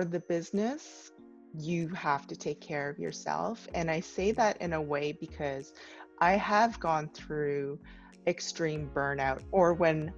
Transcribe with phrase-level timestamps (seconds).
[0.00, 1.12] are the business,
[1.54, 3.68] you have to take care of yourself.
[3.74, 5.74] And I say that in a way because
[6.20, 7.78] I have gone through
[8.26, 10.12] extreme burnout or when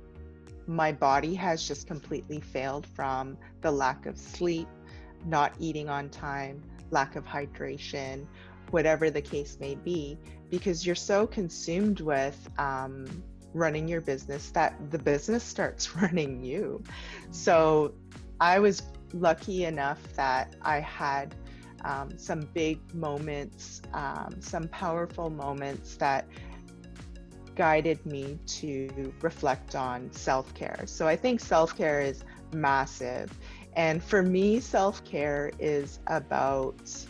[0.68, 4.68] my body has just completely failed from the lack of sleep,
[5.26, 8.26] not eating on time, lack of hydration,
[8.70, 10.16] whatever the case may be,
[10.48, 13.06] because you're so consumed with um,
[13.52, 16.84] running your business that the business starts running you.
[17.32, 17.94] So
[18.40, 18.82] I was
[19.14, 21.34] lucky enough that I had
[21.84, 26.26] um, some big moments, um, some powerful moments that
[27.54, 30.84] guided me to reflect on self care.
[30.86, 33.36] So I think self care is massive.
[33.74, 37.06] And for me, self care is about,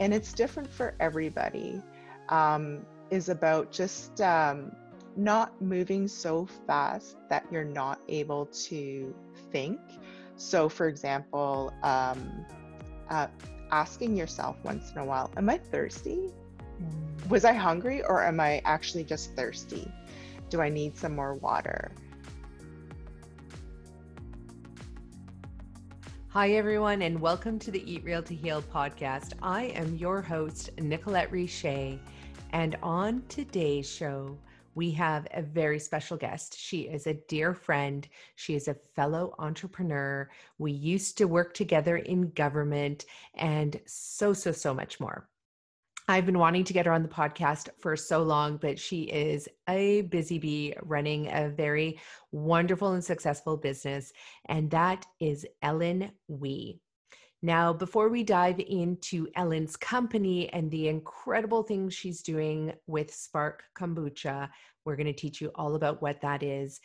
[0.00, 1.82] and it's different for everybody,
[2.28, 4.72] um, is about just um,
[5.16, 9.14] not moving so fast that you're not able to
[9.52, 9.80] think.
[10.36, 12.44] So, for example, um,
[13.08, 13.28] uh,
[13.70, 16.30] asking yourself once in a while, Am I thirsty?
[16.82, 17.28] Mm.
[17.28, 19.90] Was I hungry or am I actually just thirsty?
[20.50, 21.90] Do I need some more water?
[26.28, 29.32] Hi, everyone, and welcome to the Eat Real to Heal podcast.
[29.40, 31.98] I am your host, Nicolette Richer,
[32.52, 34.36] and on today's show,
[34.76, 36.56] we have a very special guest.
[36.56, 38.06] She is a dear friend.
[38.36, 40.30] She is a fellow entrepreneur.
[40.58, 45.28] We used to work together in government and so, so, so much more.
[46.08, 49.48] I've been wanting to get her on the podcast for so long, but she is
[49.68, 51.98] a busy bee running a very
[52.30, 54.12] wonderful and successful business,
[54.44, 56.80] and that is Ellen Wee.
[57.46, 63.62] Now, before we dive into Ellen's company and the incredible things she's doing with Spark
[63.78, 64.48] Kombucha,
[64.84, 66.80] we're going to teach you all about what that is.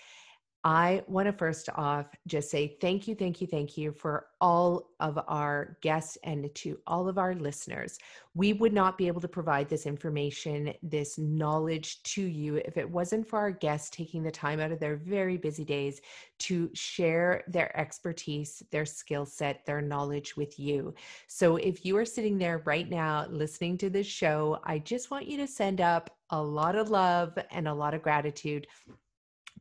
[0.64, 4.92] I want to first off just say thank you, thank you, thank you for all
[5.00, 7.98] of our guests and to all of our listeners.
[8.36, 12.88] We would not be able to provide this information, this knowledge to you if it
[12.88, 16.00] wasn't for our guests taking the time out of their very busy days
[16.40, 20.94] to share their expertise, their skill set, their knowledge with you.
[21.28, 25.28] So if you are sitting there right now listening to this show, I just want
[25.28, 28.68] you to send up a lot of love and a lot of gratitude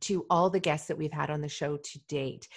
[0.01, 2.47] to all the guests that we've had on the show to date.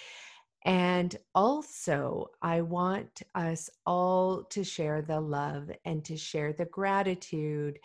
[0.65, 7.79] And also, I want us all to share the love and to share the gratitude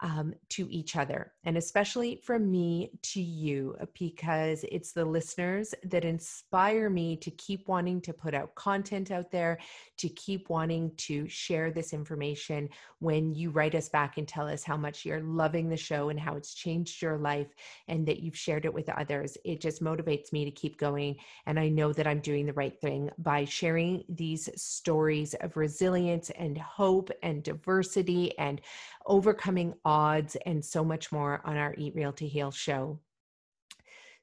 [0.00, 6.04] um, to each other, and especially from me to you, because it's the listeners that
[6.04, 9.58] inspire me to keep wanting to put out content out there,
[9.98, 12.68] to keep wanting to share this information.
[12.98, 16.20] When you write us back and tell us how much you're loving the show and
[16.20, 17.54] how it's changed your life,
[17.88, 21.16] and that you've shared it with others, it just motivates me to keep going.
[21.46, 26.30] And I know that I'm doing the right thing by sharing these stories of resilience
[26.30, 28.60] and hope and diversity and
[29.06, 32.98] overcoming odds, and so much more on our Eat Real to Heal show.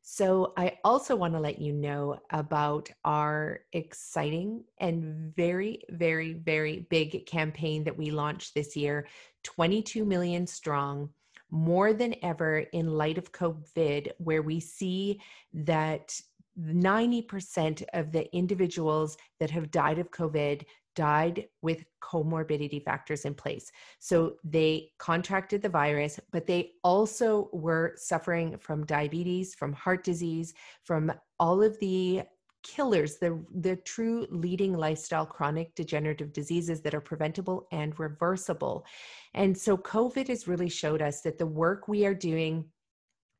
[0.02, 6.86] So, I also want to let you know about our exciting and very, very, very
[6.90, 9.08] big campaign that we launched this year
[9.44, 11.10] 22 million strong,
[11.50, 15.22] more than ever in light of COVID, where we see
[15.54, 16.20] that
[16.60, 20.66] 90% of the individuals that have died of COVID
[20.96, 23.72] died with comorbidity factors in place.
[24.00, 30.54] So they contracted the virus, but they also were suffering from diabetes, from heart disease,
[30.84, 32.24] from all of the
[32.64, 38.86] killers, the, the true leading lifestyle chronic degenerative diseases that are preventable and reversible.
[39.34, 42.66] And so COVID has really showed us that the work we are doing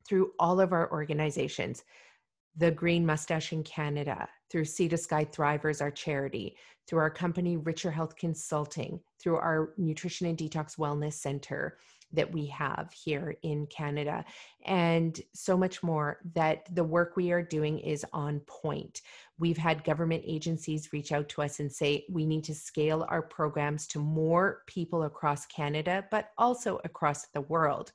[0.06, 1.84] through all of our organizations,
[2.56, 6.56] the Green Mustache in Canada, through Sea to Sky Thrivers, our charity,
[6.86, 11.78] through our company Richer Health Consulting, through our Nutrition and Detox Wellness Center
[12.12, 14.24] that we have here in Canada,
[14.64, 16.20] and so much more.
[16.36, 19.00] That the work we are doing is on point.
[19.40, 23.22] We've had government agencies reach out to us and say we need to scale our
[23.22, 27.90] programs to more people across Canada, but also across the world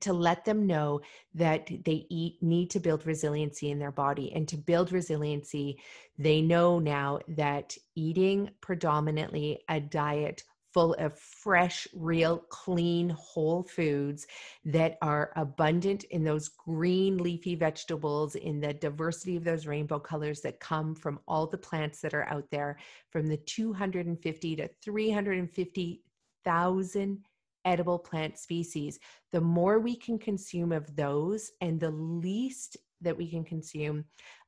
[0.00, 1.00] to let them know
[1.34, 5.78] that they eat need to build resiliency in their body and to build resiliency
[6.18, 10.42] they know now that eating predominantly a diet
[10.76, 14.26] full of fresh real clean whole foods
[14.62, 20.42] that are abundant in those green leafy vegetables in the diversity of those rainbow colors
[20.42, 22.76] that come from all the plants that are out there
[23.08, 27.24] from the 250 to 350,000
[27.66, 28.98] edible plant species,
[29.32, 34.04] the more we can consume of those and the least that we can consume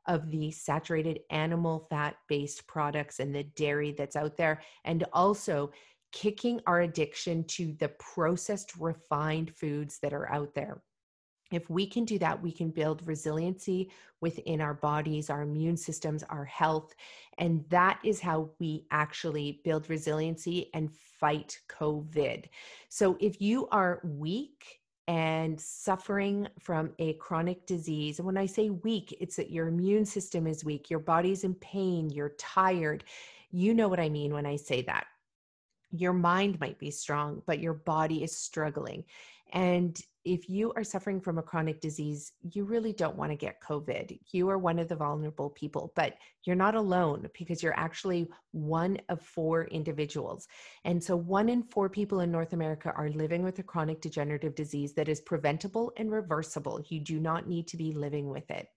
[0.06, 5.70] of the saturated animal fat based products and the dairy that's out there, and also
[6.12, 10.82] kicking our addiction to the processed, refined foods that are out there.
[11.50, 13.90] If we can do that, we can build resiliency
[14.20, 16.94] within our bodies, our immune systems, our health.
[17.38, 22.46] And that is how we actually build resiliency and fight COVID.
[22.88, 24.78] So if you are weak,
[25.08, 28.18] and suffering from a chronic disease.
[28.18, 31.54] And when I say weak, it's that your immune system is weak, your body's in
[31.54, 33.04] pain, you're tired.
[33.50, 35.06] You know what I mean when I say that.
[35.90, 39.04] Your mind might be strong, but your body is struggling.
[39.54, 39.98] And
[40.28, 44.18] if you are suffering from a chronic disease, you really don't want to get COVID.
[44.30, 48.98] You are one of the vulnerable people, but you're not alone because you're actually one
[49.08, 50.46] of four individuals.
[50.84, 54.54] And so, one in four people in North America are living with a chronic degenerative
[54.54, 56.84] disease that is preventable and reversible.
[56.90, 58.68] You do not need to be living with it.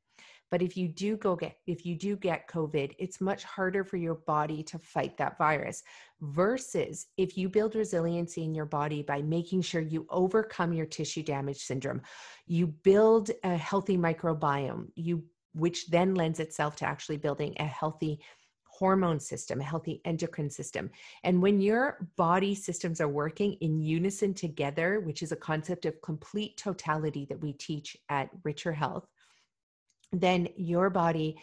[0.51, 3.97] But if you do go get if you do get COVID, it's much harder for
[3.97, 5.81] your body to fight that virus
[6.19, 11.23] versus if you build resiliency in your body by making sure you overcome your tissue
[11.23, 12.01] damage syndrome.
[12.45, 18.21] You build a healthy microbiome, you which then lends itself to actually building a healthy
[18.65, 20.89] hormone system, a healthy endocrine system.
[21.23, 26.01] And when your body systems are working in unison together, which is a concept of
[26.01, 29.05] complete totality that we teach at Richer Health,
[30.11, 31.37] then your body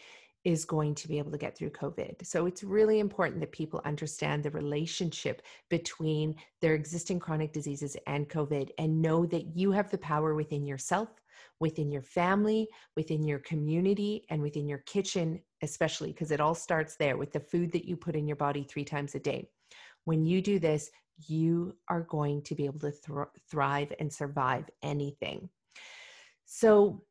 [0.45, 2.25] is going to be able to get through COVID.
[2.25, 8.29] So it's really important that people understand the relationship between their existing chronic diseases and
[8.29, 11.09] COVID and know that you have the power within yourself,
[11.61, 16.97] within your family, within your community, and within your kitchen, especially because it all starts
[16.97, 19.51] there with the food that you put in your body three times a day.
[20.05, 20.91] When you do this,
[21.27, 25.51] you are going to be able to th- thrive and survive anything.
[26.47, 27.03] So,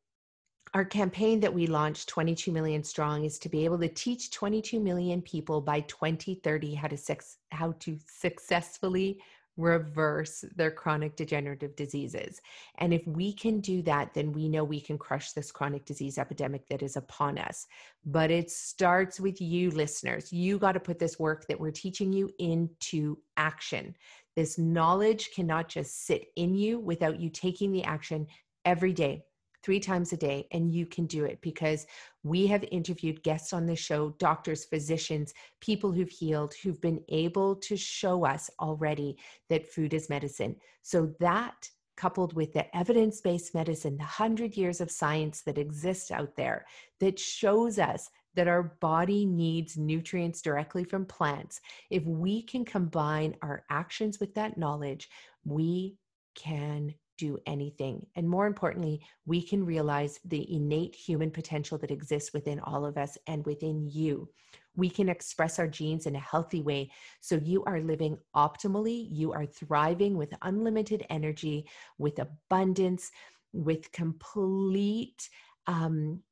[0.74, 4.80] our campaign that we launched 22 million strong is to be able to teach 22
[4.80, 9.18] million people by 2030 how to sex, how to successfully
[9.56, 12.40] reverse their chronic degenerative diseases.
[12.78, 16.16] And if we can do that then we know we can crush this chronic disease
[16.16, 17.66] epidemic that is upon us.
[18.04, 20.32] But it starts with you listeners.
[20.32, 23.96] You got to put this work that we're teaching you into action.
[24.36, 28.28] This knowledge cannot just sit in you without you taking the action
[28.64, 29.24] every day
[29.62, 31.86] three times a day, and you can do it because
[32.22, 37.56] we have interviewed guests on this show, doctors, physicians, people who've healed, who've been able
[37.56, 39.16] to show us already
[39.48, 40.56] that food is medicine.
[40.82, 46.12] So that coupled with the evidence based medicine, the 100 years of science that exists
[46.12, 46.64] out there
[47.00, 51.60] that shows us that our body needs nutrients directly from plants.
[51.90, 55.08] If we can combine our actions with that knowledge,
[55.44, 55.96] we
[56.36, 58.06] can do anything.
[58.16, 62.96] And more importantly, we can realize the innate human potential that exists within all of
[62.96, 64.28] us and within you.
[64.76, 66.90] We can express our genes in a healthy way.
[67.20, 73.10] So you are living optimally, you are thriving with unlimited energy, with abundance,
[73.52, 75.28] with complete,
[75.66, 76.22] um,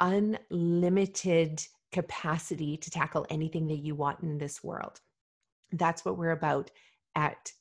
[0.00, 5.00] unlimited capacity to tackle anything that you want in this world.
[5.72, 6.70] That's what we're about
[7.14, 7.52] at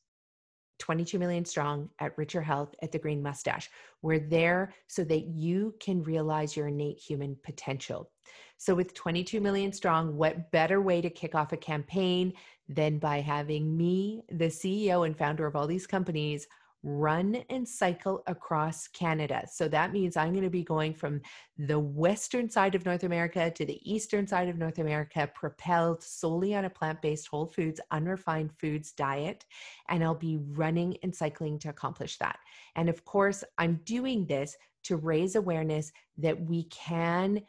[0.79, 3.69] 22 million strong at Richer Health at the Green Mustache.
[4.01, 8.09] We're there so that you can realize your innate human potential.
[8.57, 12.33] So, with 22 million strong, what better way to kick off a campaign
[12.67, 16.47] than by having me, the CEO and founder of all these companies,
[16.83, 19.45] run and cycle across Canada.
[19.51, 21.21] So that means I'm going to be going from
[21.57, 26.55] the western side of North America to the eastern side of North America, propelled solely
[26.55, 29.45] on a plant based whole foods, unrefined foods diet.
[29.89, 32.39] And I'll be running and cycling to accomplish that.
[32.75, 37.41] And of course, I'm doing this to raise awareness that we can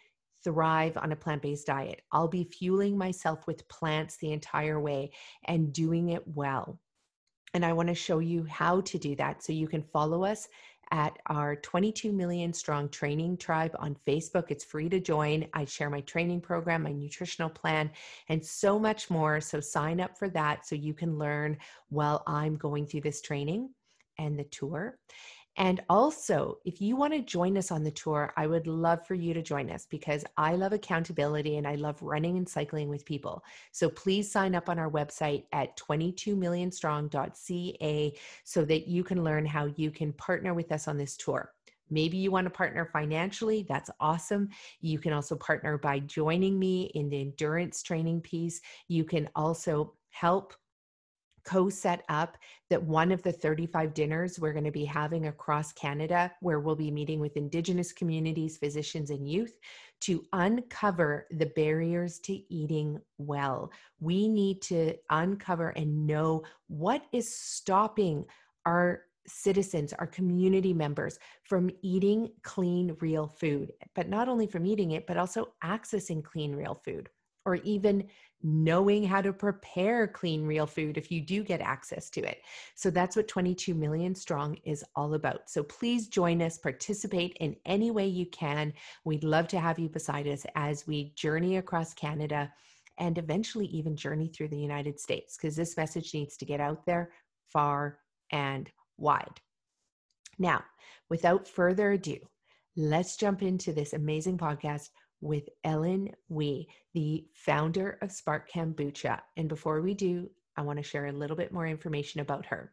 [0.42, 2.02] thrive on a plant based diet.
[2.12, 5.12] I'll be fueling myself with plants the entire way
[5.44, 6.80] and doing it well.
[7.54, 9.42] And I want to show you how to do that.
[9.42, 10.48] So you can follow us
[10.92, 14.46] at our 22 million strong training tribe on Facebook.
[14.48, 15.46] It's free to join.
[15.54, 17.90] I share my training program, my nutritional plan,
[18.28, 19.40] and so much more.
[19.40, 21.58] So sign up for that so you can learn
[21.90, 23.70] while I'm going through this training
[24.18, 24.98] and the tour.
[25.60, 29.14] And also, if you want to join us on the tour, I would love for
[29.14, 33.04] you to join us because I love accountability and I love running and cycling with
[33.04, 33.44] people.
[33.70, 39.66] So please sign up on our website at 22millionstrong.ca so that you can learn how
[39.76, 41.52] you can partner with us on this tour.
[41.90, 43.66] Maybe you want to partner financially.
[43.68, 44.48] That's awesome.
[44.80, 48.62] You can also partner by joining me in the endurance training piece.
[48.88, 50.54] You can also help
[51.44, 52.36] co set up
[52.68, 56.76] that one of the 35 dinners we're going to be having across Canada, where we'll
[56.76, 59.58] be meeting with Indigenous communities, physicians, and youth
[60.00, 63.70] to uncover the barriers to eating well.
[64.00, 68.24] We need to uncover and know what is stopping
[68.66, 74.92] our citizens, our community members from eating clean, real food, but not only from eating
[74.92, 77.08] it, but also accessing clean, real food,
[77.44, 78.08] or even
[78.42, 82.38] knowing how to prepare clean, real food if you do get access to it.
[82.74, 85.50] So that's what 22 Million Strong is all about.
[85.50, 88.72] So please join us, participate in any way you can.
[89.04, 92.50] We'd love to have you beside us as we journey across Canada
[92.98, 96.86] and eventually even journey through the United States because this message needs to get out
[96.86, 97.10] there
[97.48, 97.98] far
[98.30, 99.40] and wide.
[100.38, 100.64] Now,
[101.10, 102.16] without further ado,
[102.76, 109.20] let's jump into this amazing podcast with Ellen Wee, the founder of Spark Kombucha.
[109.36, 112.72] And before we do, I want to share a little bit more information about her.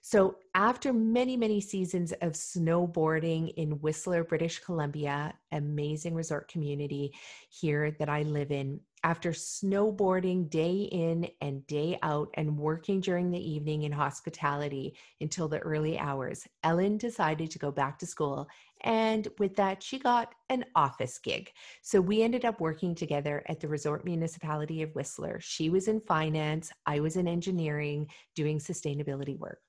[0.00, 7.12] So, after many, many seasons of snowboarding in Whistler, British Columbia, amazing resort community
[7.50, 13.30] here that I live in, after snowboarding day in and day out and working during
[13.30, 18.48] the evening in hospitality until the early hours, Ellen decided to go back to school.
[18.82, 21.50] And with that, she got an office gig.
[21.82, 25.38] So we ended up working together at the Resort Municipality of Whistler.
[25.40, 29.60] She was in finance, I was in engineering, doing sustainability work.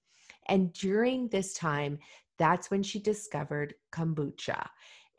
[0.47, 1.99] And during this time,
[2.37, 4.67] that's when she discovered kombucha,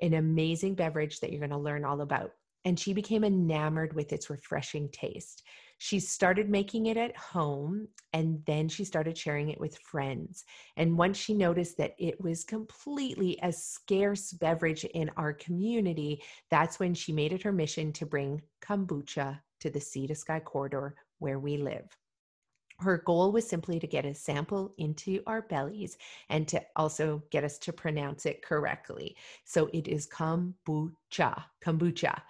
[0.01, 2.33] an amazing beverage that you're going to learn all about.
[2.65, 5.43] And she became enamored with its refreshing taste.
[5.79, 10.45] She started making it at home and then she started sharing it with friends.
[10.77, 16.79] And once she noticed that it was completely a scarce beverage in our community, that's
[16.79, 20.97] when she made it her mission to bring kombucha to the Sea to Sky corridor
[21.19, 21.97] where we live
[22.81, 27.45] her goal was simply to get a sample into our bellies and to also get
[27.45, 29.17] us to pronounce it correctly.
[29.45, 32.21] So it is kombucha, kombucha.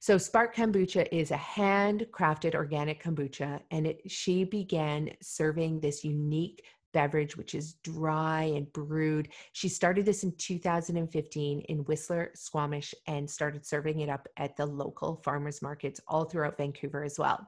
[0.00, 6.64] So Spark Kombucha is a handcrafted organic kombucha, and it, she began serving this unique
[6.92, 9.28] beverage, which is dry and brewed.
[9.52, 14.66] She started this in 2015 in Whistler, Squamish, and started serving it up at the
[14.66, 17.46] local farmers markets all throughout Vancouver as well.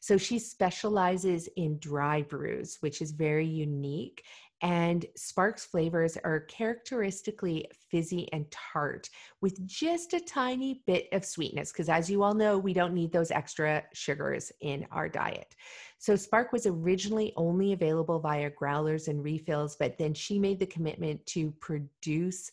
[0.00, 4.24] So she specializes in dry brews, which is very unique.
[4.60, 9.08] And Sparks flavors are characteristically fizzy and tart
[9.40, 13.12] with just a tiny bit of sweetness, because as you all know, we don't need
[13.12, 15.54] those extra sugars in our diet.
[15.98, 20.66] So Spark was originally only available via growlers and refills, but then she made the
[20.66, 22.50] commitment to produce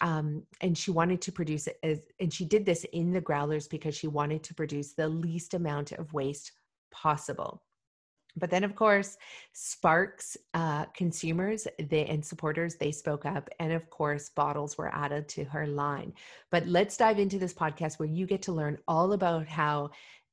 [0.00, 3.68] um, and she wanted to produce it as, and she did this in the growlers
[3.68, 6.52] because she wanted to produce the least amount of waste
[6.92, 7.62] possible.
[8.36, 9.18] But then, of course,
[9.52, 15.28] Sparks uh, consumers they, and supporters they spoke up, and of course, bottles were added
[15.30, 16.14] to her line.
[16.50, 19.90] But let's dive into this podcast where you get to learn all about how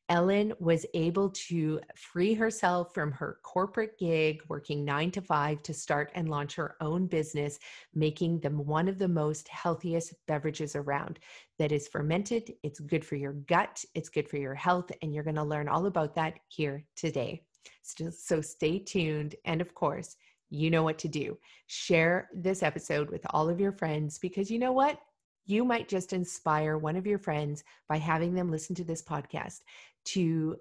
[0.10, 5.74] Ellen was able to free herself from her corporate gig, working nine to five, to
[5.74, 7.60] start and launch her own business,
[7.94, 11.20] making them one of the most healthiest beverages around.
[11.60, 15.24] That is fermented, it's good for your gut, it's good for your health, and you're
[15.24, 17.44] going to learn all about that here today.
[17.84, 19.36] So, so stay tuned.
[19.46, 20.16] And of course,
[20.50, 21.38] you know what to do.
[21.68, 25.00] Share this episode with all of your friends because you know what?
[25.46, 29.62] You might just inspire one of your friends by having them listen to this podcast
[30.06, 30.58] to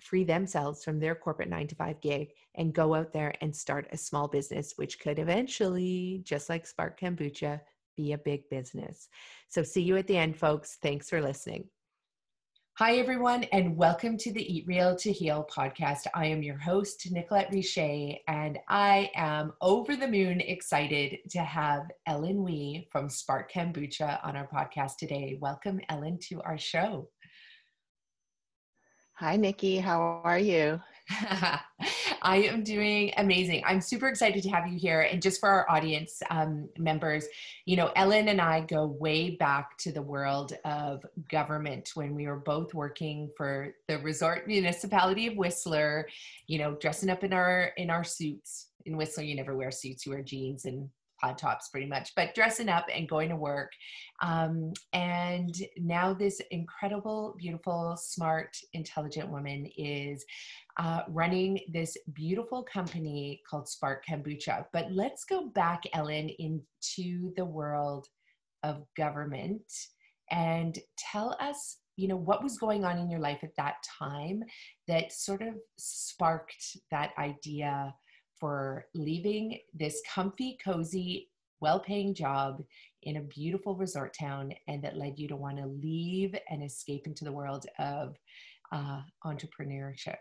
[0.00, 3.88] free themselves from their corporate nine to five gig and go out there and start
[3.92, 7.60] a small business, which could eventually, just like Spark Kombucha,
[7.96, 9.08] be a big business.
[9.48, 10.78] So, see you at the end, folks.
[10.82, 11.68] Thanks for listening.
[12.78, 16.08] Hi, everyone, and welcome to the Eat Real to Heal podcast.
[16.12, 21.82] I am your host, Nicolette Richer, and I am over the moon excited to have
[22.08, 25.38] Ellen Wee from Spark Kombucha on our podcast today.
[25.40, 27.08] Welcome, Ellen, to our show.
[29.18, 29.78] Hi, Nikki.
[29.78, 30.80] How are you?
[31.10, 31.62] I
[32.48, 33.62] am doing amazing.
[33.64, 35.02] I'm super excited to have you here.
[35.02, 37.24] And just for our audience um, members,
[37.64, 42.26] you know, Ellen and I go way back to the world of government when we
[42.26, 46.08] were both working for the resort municipality of Whistler,
[46.48, 48.70] you know, dressing up in our in our suits.
[48.84, 50.88] In Whistler, you never wear suits, you wear jeans and
[51.32, 53.72] tops pretty much, but dressing up and going to work.
[54.22, 60.24] Um, and now this incredible, beautiful, smart, intelligent woman is
[60.78, 64.66] uh, running this beautiful company called Spark Kombucha.
[64.72, 68.06] But let's go back, Ellen, into the world
[68.62, 69.62] of government
[70.30, 74.42] and tell us you know what was going on in your life at that time
[74.88, 77.94] that sort of sparked that idea
[78.44, 81.30] for leaving this comfy cozy
[81.62, 82.62] well-paying job
[83.04, 87.06] in a beautiful resort town and that led you to want to leave and escape
[87.06, 88.18] into the world of
[88.70, 90.18] uh, entrepreneurship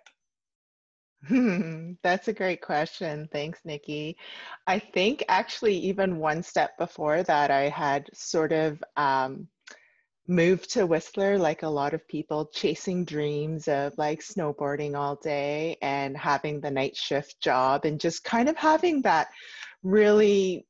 [1.28, 3.30] Hmm, that's a great question.
[3.32, 4.18] Thanks, Nikki.
[4.68, 9.48] I think actually, even one step before that, I had sort of um,
[10.28, 15.78] moved to Whistler like a lot of people, chasing dreams of like snowboarding all day
[15.82, 19.28] and having the night shift job and just kind of having that
[19.84, 20.66] really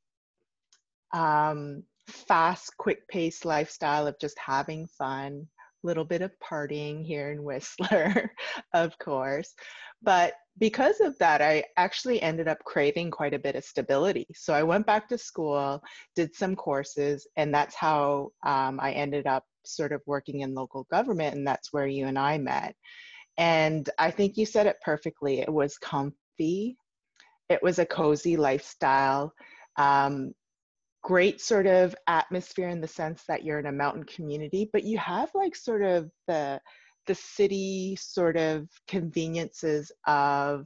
[1.13, 5.47] um, fast, quick paced lifestyle of just having fun,
[5.83, 8.31] little bit of partying here in Whistler,
[8.73, 9.53] of course.
[10.01, 14.27] But because of that, I actually ended up craving quite a bit of stability.
[14.35, 15.83] So I went back to school,
[16.15, 20.85] did some courses, and that's how um, I ended up sort of working in local
[20.91, 21.35] government.
[21.35, 22.75] And that's where you and I met.
[23.37, 25.39] And I think you said it perfectly.
[25.39, 26.77] It was comfy,
[27.49, 29.33] it was a cozy lifestyle.
[29.77, 30.33] Um,
[31.03, 34.97] great sort of atmosphere in the sense that you're in a mountain community, but you
[34.97, 36.61] have like sort of the
[37.07, 40.65] the city sort of conveniences of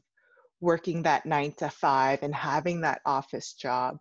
[0.59, 3.97] working that nine to five and having that office job.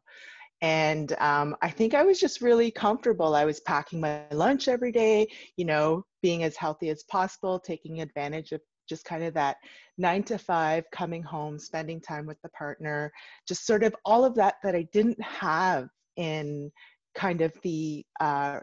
[0.62, 3.34] And um, I think I was just really comfortable.
[3.34, 8.00] I was packing my lunch every day, you know, being as healthy as possible, taking
[8.00, 9.56] advantage of just kind of that
[9.98, 13.12] nine to five, coming home, spending time with the partner,
[13.46, 16.70] just sort of all of that that I didn't have in
[17.14, 18.60] kind of the uh,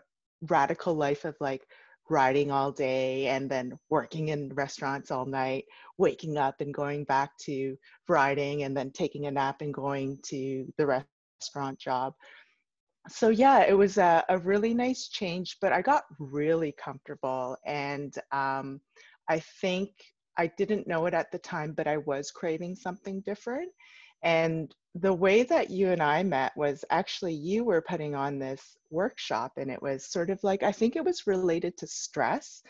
[0.49, 1.61] radical life of like
[2.09, 5.65] riding all day and then working in restaurants all night,
[5.97, 10.65] waking up and going back to riding and then taking a nap and going to
[10.77, 11.05] the
[11.41, 12.13] restaurant job.
[13.09, 18.13] So yeah, it was a, a really nice change, but I got really comfortable and
[18.31, 18.79] um,
[19.29, 19.89] I think
[20.37, 23.71] I didn't know it at the time, but I was craving something different.
[24.23, 28.77] And the way that you and I met was actually you were putting on this
[28.89, 32.61] workshop, and it was sort of like, I think it was related to stress.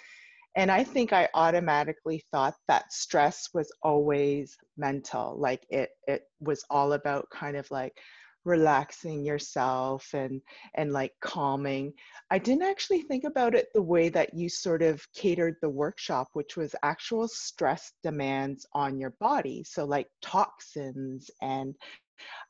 [0.55, 6.63] And I think I automatically thought that stress was always mental, like it, it was
[6.69, 7.97] all about kind of like
[8.45, 10.41] relaxing yourself and
[10.75, 11.93] and like calming.
[12.29, 16.29] I didn't actually think about it the way that you sort of catered the workshop
[16.34, 19.63] which was actual stress demands on your body.
[19.65, 21.75] So like toxins and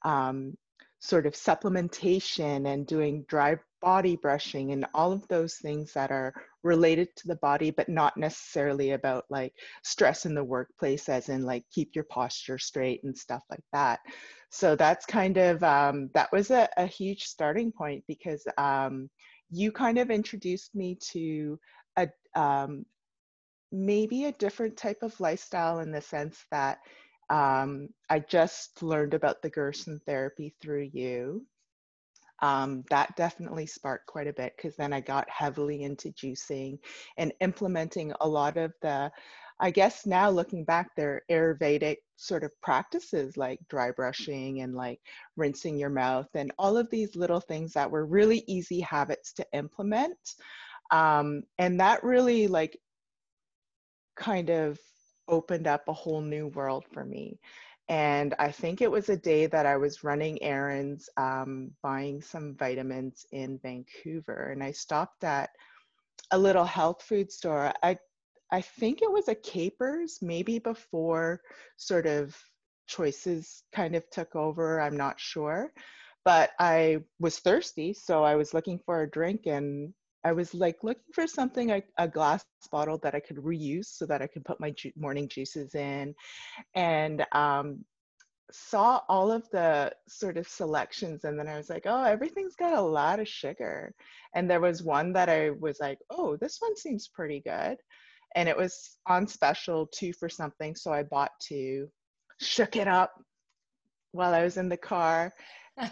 [0.03, 0.55] um,
[1.03, 6.33] sort of supplementation and doing dry body brushing and all of those things that are
[6.63, 9.51] related to the body but not necessarily about like
[9.83, 13.99] stress in the workplace as in like keep your posture straight and stuff like that.
[14.49, 19.09] So that's kind of um, that was a, a, huge starting point because um,
[19.51, 21.59] you kind of introduced me to
[21.97, 22.85] a um,
[23.73, 26.77] maybe a different type of lifestyle in the sense that
[27.33, 31.47] um, I just learned about the Gerson therapy through you.
[32.43, 36.77] Um, that definitely sparked quite a bit because then I got heavily into juicing
[37.17, 39.11] and implementing a lot of the
[39.59, 44.99] I guess now looking back, they're Ayurvedic sort of practices like dry brushing and like
[45.37, 49.45] rinsing your mouth and all of these little things that were really easy habits to
[49.53, 50.17] implement.
[50.91, 52.77] Um, and that really like
[54.15, 54.77] kind of
[55.27, 57.39] opened up a whole new world for me.
[57.89, 62.55] And I think it was a day that I was running errands, um, buying some
[62.55, 65.49] vitamins in Vancouver, and I stopped at
[66.31, 67.73] a little health food store.
[67.83, 67.97] I
[68.51, 71.41] I think it was a Capers, maybe before
[71.77, 72.37] sort of
[72.87, 74.79] choices kind of took over.
[74.79, 75.73] I'm not sure.
[76.23, 80.83] But I was thirsty, so I was looking for a drink and I was like
[80.83, 84.45] looking for something, like a glass bottle that I could reuse so that I could
[84.45, 86.15] put my ju- morning juices in.
[86.75, 87.83] And um,
[88.51, 92.77] saw all of the sort of selections and then I was like, oh, everything's got
[92.77, 93.93] a lot of sugar.
[94.35, 97.77] And there was one that I was like, oh, this one seems pretty good
[98.35, 101.89] and it was on special two for something so i bought two
[102.39, 103.13] shook it up
[104.11, 105.33] while i was in the car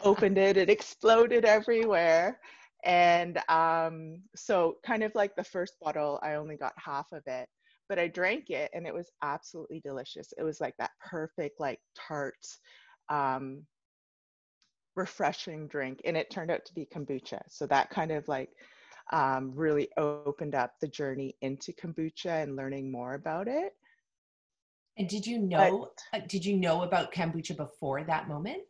[0.04, 2.40] opened it it exploded everywhere
[2.84, 7.48] and um, so kind of like the first bottle i only got half of it
[7.90, 11.80] but i drank it and it was absolutely delicious it was like that perfect like
[11.96, 12.46] tart
[13.10, 13.64] um,
[14.96, 18.50] refreshing drink and it turned out to be kombucha so that kind of like
[19.12, 23.74] um, really opened up the journey into kombucha and learning more about it.
[24.98, 25.90] And did you know?
[26.12, 28.64] But, uh, did you know about kombucha before that moment?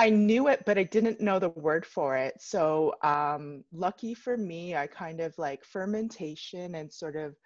[0.00, 2.34] I knew it, but I didn't know the word for it.
[2.40, 7.36] So, um, lucky for me, I kind of like fermentation and sort of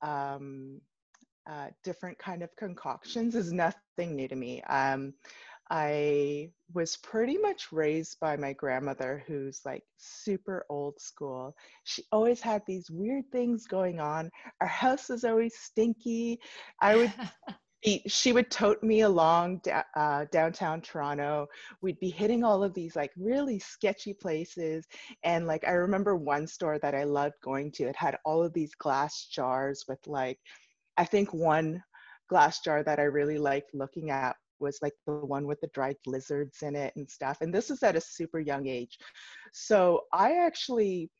[0.00, 0.80] um,
[1.50, 4.62] uh, different kind of concoctions is nothing new to me.
[4.62, 5.14] Um,
[5.70, 11.56] I was pretty much raised by my grandmother, who's like super old school.
[11.82, 14.30] She always had these weird things going on.
[14.60, 16.38] Our house was always stinky.
[16.80, 17.12] I would
[18.06, 19.60] she would tote me along
[19.94, 21.46] uh, downtown Toronto.
[21.82, 24.86] We'd be hitting all of these like really sketchy places.
[25.22, 28.54] And like, I remember one store that I loved going to, it had all of
[28.54, 30.38] these glass jars with like,
[30.96, 31.82] I think one
[32.28, 35.96] glass jar that I really liked looking at was like the one with the dried
[36.06, 37.38] lizards in it and stuff.
[37.40, 38.98] And this is at a super young age.
[39.52, 41.10] So I actually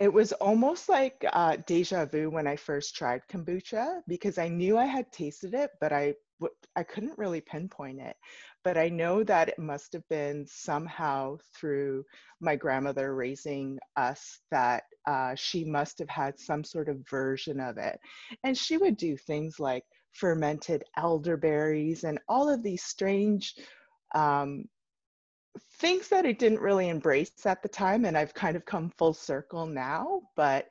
[0.00, 4.78] it was almost like uh, deja vu when I first tried kombucha because I knew
[4.78, 8.16] I had tasted it, but I w- I couldn't really pinpoint it.
[8.64, 12.04] But I know that it must have been somehow through
[12.40, 17.76] my grandmother raising us that uh, she must have had some sort of version of
[17.76, 18.00] it.
[18.42, 23.54] And she would do things like fermented elderberries and all of these strange
[24.14, 24.64] um,
[25.78, 29.14] things that I didn't really embrace at the time, and I've kind of come full
[29.14, 30.68] circle now, but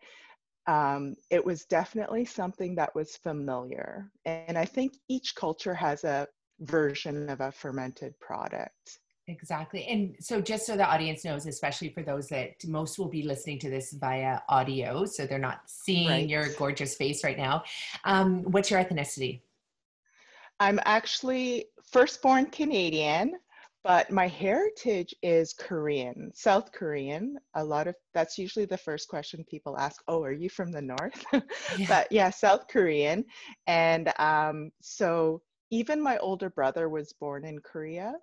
[0.67, 4.11] um, it was definitely something that was familiar.
[4.25, 6.27] And I think each culture has a
[6.59, 8.99] version of a fermented product.
[9.27, 9.85] Exactly.
[9.85, 13.59] And so, just so the audience knows, especially for those that most will be listening
[13.59, 16.27] to this via audio, so they're not seeing right.
[16.27, 17.63] your gorgeous face right now,
[18.05, 19.41] um, what's your ethnicity?
[20.59, 23.35] I'm actually firstborn Canadian
[23.83, 27.37] but my heritage is Korean, South Korean.
[27.55, 30.01] A lot of that's usually the first question people ask.
[30.07, 31.25] Oh, are you from the north?
[31.77, 31.85] yeah.
[31.87, 33.23] But yeah, South Korean.
[33.67, 38.15] And um, so even my older brother was born in Korea,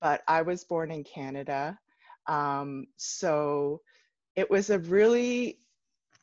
[0.00, 1.78] but I was born in Canada.
[2.26, 3.80] Um, so
[4.34, 5.58] it was a really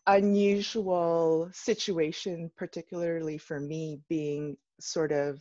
[0.07, 5.39] unusual situation, particularly for me being sort of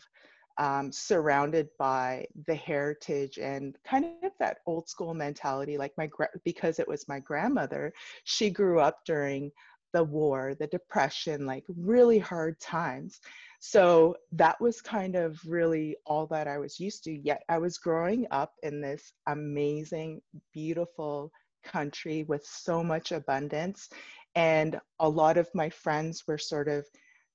[0.58, 6.08] um, surrounded by the heritage and kind of that old school mentality like my
[6.44, 7.92] because it was my grandmother
[8.24, 9.50] she grew up during
[9.92, 13.20] the war the depression like really hard times.
[13.60, 17.78] So that was kind of really all that i was used to yet i was
[17.78, 20.20] growing up in this amazing
[20.52, 21.30] beautiful
[21.62, 23.88] country with so much abundance
[24.34, 26.84] and a lot of my friends were sort of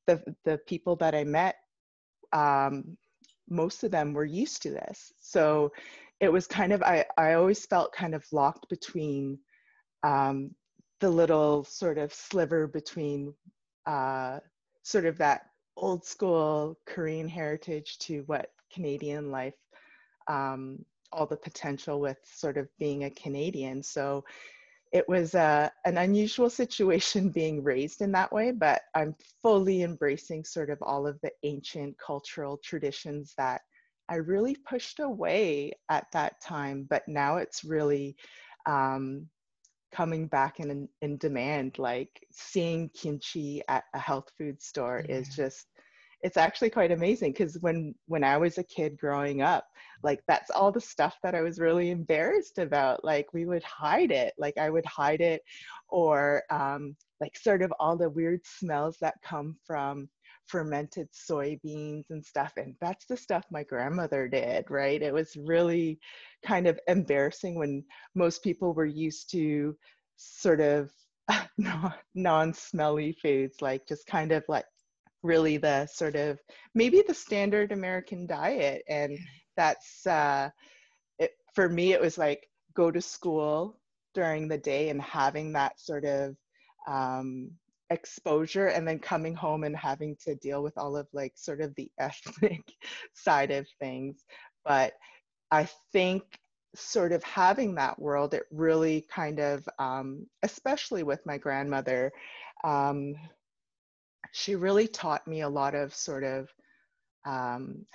[0.05, 1.55] the the people that i met
[2.33, 2.97] um,
[3.49, 5.13] most of them were used to this.
[5.19, 5.71] So
[6.19, 9.39] it was kind of, I, I always felt kind of locked between
[10.03, 10.51] um,
[10.99, 13.33] the little sort of sliver between
[13.85, 14.39] uh,
[14.83, 15.43] sort of that
[15.75, 19.53] old school Korean heritage to what Canadian life,
[20.27, 23.83] um, all the potential with sort of being a Canadian.
[23.83, 24.25] So
[24.93, 30.43] it was uh, an unusual situation being raised in that way, but I'm fully embracing
[30.45, 33.61] sort of all of the ancient cultural traditions that
[34.09, 38.15] I really pushed away at that time, but now it's really
[38.65, 39.27] um,
[39.93, 41.77] coming back in, in demand.
[41.77, 45.15] Like seeing kimchi at a health food store yeah.
[45.15, 45.67] is just
[46.23, 49.65] it's actually quite amazing because when when i was a kid growing up
[50.03, 54.11] like that's all the stuff that i was really embarrassed about like we would hide
[54.11, 55.41] it like i would hide it
[55.89, 60.09] or um, like sort of all the weird smells that come from
[60.47, 65.01] fermented soybeans and stuff and that's the stuff my grandmother did right?
[65.01, 65.99] It was really
[66.45, 67.83] kind of embarrassing when
[68.15, 69.75] most people were used to
[70.15, 70.91] sort of
[72.15, 74.65] non-smelly foods like just kind of like
[75.27, 76.39] really the sort of
[76.73, 78.83] maybe the standard American diet.
[78.87, 79.17] And
[79.55, 80.49] that's uh,
[81.19, 83.79] it, for me, it was like go to school
[84.13, 86.35] during the day and having that sort of
[86.87, 87.51] um,
[87.89, 91.73] exposure and then coming home and having to deal with all of like sort of
[91.75, 92.63] the ethnic
[93.13, 94.23] side of things.
[94.65, 94.93] But
[95.51, 96.23] I think
[96.75, 102.11] sort of having that world, it really kind of, um, especially with my grandmother,
[102.63, 103.15] um,
[104.37, 106.53] she really taught me a lot of sort of
[107.25, 107.87] um,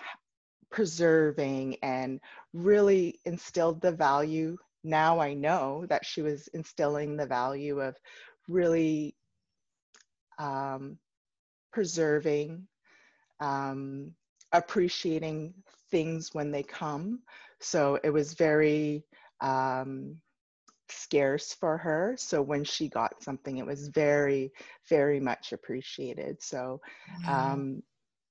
[0.72, 2.20] preserving and
[2.52, 4.56] really instilled the value.
[4.82, 7.96] Now I know that she was instilling the value of
[8.48, 9.14] really
[10.40, 10.98] um,
[11.72, 12.66] preserving,
[13.38, 14.12] um,
[14.50, 15.54] appreciating
[15.92, 17.20] things when they come.
[17.60, 19.04] So it was very
[19.40, 20.16] um,
[20.92, 22.14] scarce for her.
[22.18, 24.52] So when she got something, it was very,
[24.88, 26.42] very much appreciated.
[26.42, 26.80] So
[27.26, 27.82] um,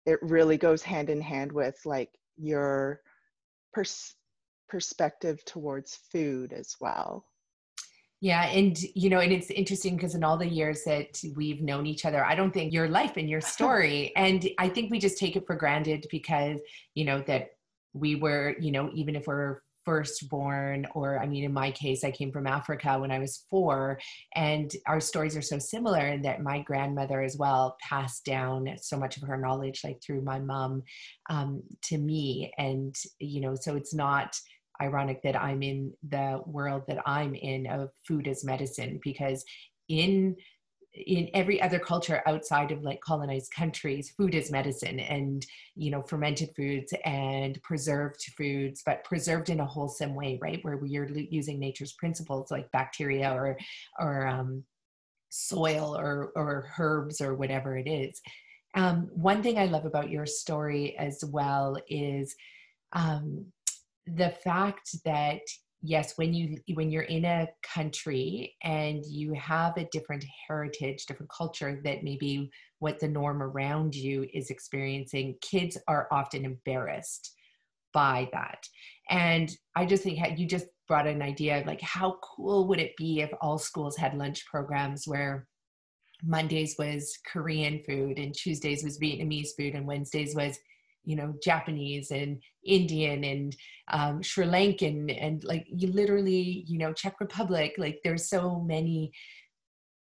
[0.06, 3.02] it really goes hand in hand with like your
[3.74, 4.16] pers-
[4.70, 7.26] perspective towards food as well.
[8.22, 11.88] Yeah, and you know, and it's interesting because in all the years that we've known
[11.88, 15.18] each other, I don't think your life and your story, and I think we just
[15.18, 16.60] take it for granted because
[16.94, 17.50] you know that
[17.94, 22.12] we were, you know, even if we're firstborn, or I mean, in my case, I
[22.12, 24.00] came from Africa when I was four,
[24.36, 28.98] and our stories are so similar in that my grandmother as well passed down so
[28.98, 30.84] much of her knowledge, like through my mom,
[31.30, 34.36] um, to me, and you know, so it's not
[34.82, 39.46] ironic that I'm in the world that I'm in of food as medicine because
[39.90, 40.36] in
[40.94, 46.02] in every other culture outside of like colonized countries food is medicine and you know
[46.02, 50.60] fermented foods and preserved foods but preserved in a wholesome way right?
[50.64, 53.58] Where we're using nature's principles like bacteria or
[54.00, 54.64] or um,
[55.30, 58.22] soil or or herbs or whatever it is.
[58.74, 62.36] Um, one thing i love about your story as well is
[62.94, 63.46] um,
[64.08, 65.42] the fact that
[65.82, 71.32] yes when you when you're in a country and you have a different heritage different
[71.36, 77.36] culture that maybe what the norm around you is experiencing kids are often embarrassed
[77.94, 78.66] by that.
[79.10, 82.96] And i just think you just brought an idea of like how cool would it
[82.98, 85.48] be if all schools had lunch programs where
[86.24, 90.60] mondays was korean food and tuesdays was vietnamese food and wednesdays was
[91.04, 93.56] you know japanese and indian and
[93.92, 99.12] um, sri lankan and like you literally you know czech republic like there's so many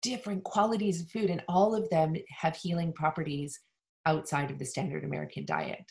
[0.02, 3.60] different qualities of food and all of them have healing properties
[4.06, 5.84] outside of the standard american diet.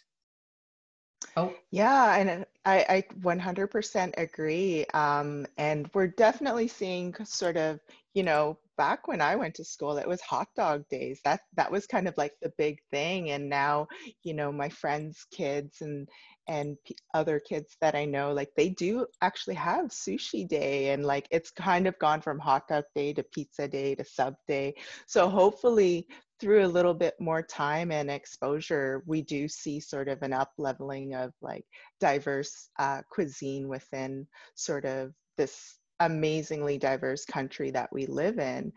[1.38, 1.54] Oh.
[1.72, 7.80] Yeah and i, I 100% agree um, and we're definitely seeing sort of
[8.14, 11.20] you know back when I went to school, it was hot dog days.
[11.24, 13.32] That that was kind of like the big thing.
[13.32, 13.88] And now,
[14.24, 16.08] you know, my friends' kids and
[16.48, 21.06] and p- other kids that I know, like they do actually have sushi day, and
[21.06, 24.76] like it's kind of gone from hot dog day to pizza day to sub day.
[25.08, 26.08] So hopefully,
[26.40, 30.52] through a little bit more time and exposure, we do see sort of an up
[30.58, 31.66] leveling of like
[32.00, 38.72] diverse uh, cuisine within sort of this amazingly diverse country that we live in.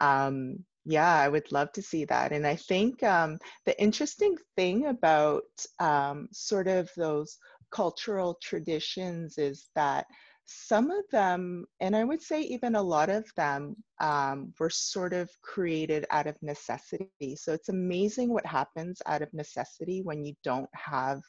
[0.00, 2.32] Um, yeah, I would love to see that.
[2.32, 5.44] And I think um, the interesting thing about
[5.80, 7.38] um, sort of those
[7.70, 10.06] cultural traditions is that
[10.46, 15.14] some of them, and I would say even a lot of them, um, were sort
[15.14, 17.34] of created out of necessity.
[17.36, 21.22] So it's amazing what happens out of necessity when you don't have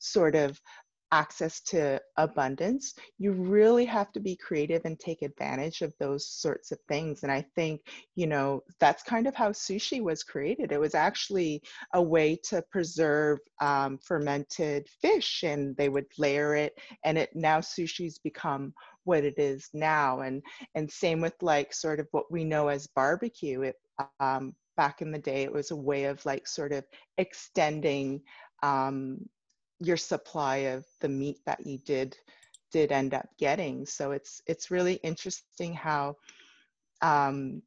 [0.00, 0.60] sort of
[1.12, 6.72] access to abundance, you really have to be creative and take advantage of those sorts
[6.72, 7.22] of things.
[7.22, 7.82] And I think,
[8.14, 10.72] you know, that's kind of how sushi was created.
[10.72, 11.62] It was actually
[11.94, 17.60] a way to preserve um, fermented fish, and they would layer it, and it now
[17.60, 18.72] sushi's become
[19.04, 20.20] what it is now.
[20.20, 20.42] And
[20.74, 23.62] and same with like sort of what we know as barbecue.
[23.62, 23.76] It
[24.20, 26.84] um, back in the day, it was a way of like sort of
[27.18, 28.20] extending
[28.62, 29.18] um,
[29.78, 32.16] your supply of the meat that you did
[32.72, 33.86] did end up getting.
[33.86, 36.16] So it's it's really interesting how
[37.02, 37.62] um,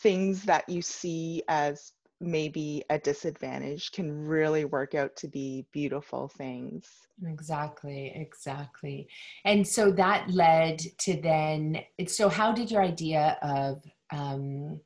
[0.00, 6.28] things that you see as maybe a disadvantage can really work out to be beautiful
[6.28, 6.86] things.
[7.26, 9.06] Exactly, exactly.
[9.44, 14.80] And so that led to then, so how did your idea of um,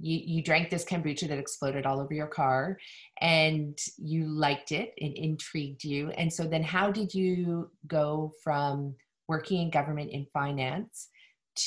[0.00, 2.78] you, you drank this kombucha that exploded all over your car
[3.20, 4.92] and you liked it.
[4.96, 6.10] It intrigued you.
[6.10, 8.94] And so then how did you go from
[9.28, 11.08] working in government in finance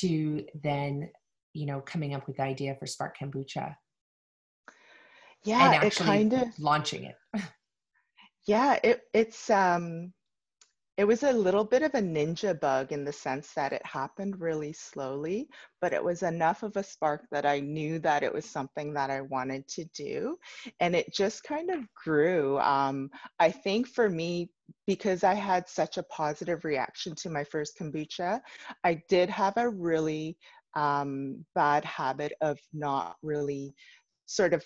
[0.00, 1.10] to then
[1.52, 3.74] you know coming up with the idea for spark kombucha?
[5.44, 7.16] Yeah and actually it kind of launching it.
[8.44, 10.12] Yeah it, it's um
[10.98, 14.38] it was a little bit of a ninja bug in the sense that it happened
[14.40, 15.48] really slowly,
[15.80, 19.10] but it was enough of a spark that I knew that it was something that
[19.10, 20.36] I wanted to do.
[20.80, 22.58] And it just kind of grew.
[22.58, 24.50] Um, I think for me,
[24.86, 28.40] because I had such a positive reaction to my first kombucha,
[28.84, 30.36] I did have a really
[30.74, 33.74] um, bad habit of not really
[34.26, 34.62] sort of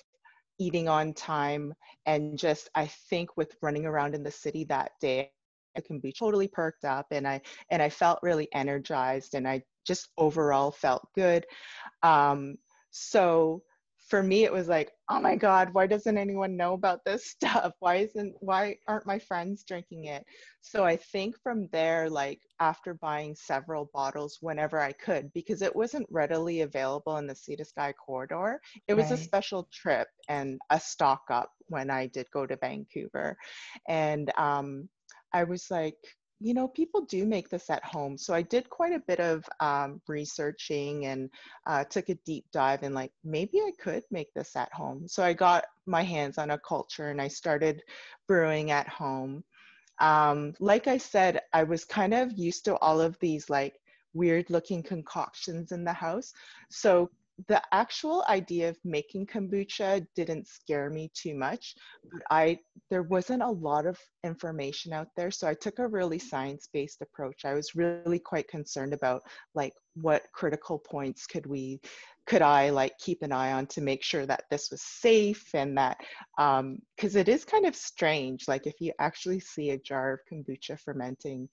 [0.58, 1.74] eating on time
[2.06, 5.30] and just i think with running around in the city that day
[5.76, 9.62] I can be totally perked up and I and I felt really energized and I
[9.86, 11.46] just overall felt good.
[12.02, 12.56] Um,
[12.90, 13.62] so
[14.08, 17.72] for me it was like oh my god why doesn't anyone know about this stuff
[17.80, 20.24] why isn't why aren't my friends drinking it
[20.60, 25.74] so i think from there like after buying several bottles whenever i could because it
[25.74, 29.18] wasn't readily available in the sea to sky corridor it was right.
[29.18, 33.36] a special trip and a stock up when i did go to vancouver
[33.88, 34.88] and um,
[35.36, 35.96] I was like,
[36.40, 38.16] you know, people do make this at home.
[38.18, 41.30] So I did quite a bit of um, researching and
[41.66, 45.08] uh, took a deep dive and like, maybe I could make this at home.
[45.08, 47.82] So I got my hands on a culture and I started
[48.26, 49.44] brewing at home.
[49.98, 53.74] Um, like I said, I was kind of used to all of these like
[54.12, 56.32] weird looking concoctions in the house.
[56.70, 57.10] So
[57.48, 61.74] the actual idea of making kombucha didn't scare me too much
[62.10, 62.58] but i
[62.90, 67.44] there wasn't a lot of information out there so i took a really science-based approach.
[67.44, 69.22] I was really quite concerned about
[69.54, 71.80] like what critical points could we
[72.26, 75.76] could i like keep an eye on to make sure that this was safe and
[75.76, 75.98] that
[76.38, 80.20] um because it is kind of strange like if you actually see a jar of
[80.30, 81.48] kombucha fermenting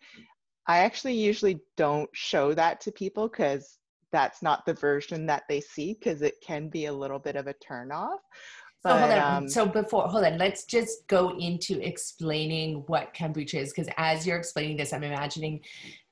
[0.66, 3.80] I actually usually don't show that to people because
[4.14, 7.48] that's not the version that they see because it can be a little bit of
[7.48, 8.20] a turnoff.
[8.84, 9.44] But, so hold on.
[9.44, 10.38] Um, so before, hold on.
[10.38, 15.62] Let's just go into explaining what kombucha is because as you're explaining this, I'm imagining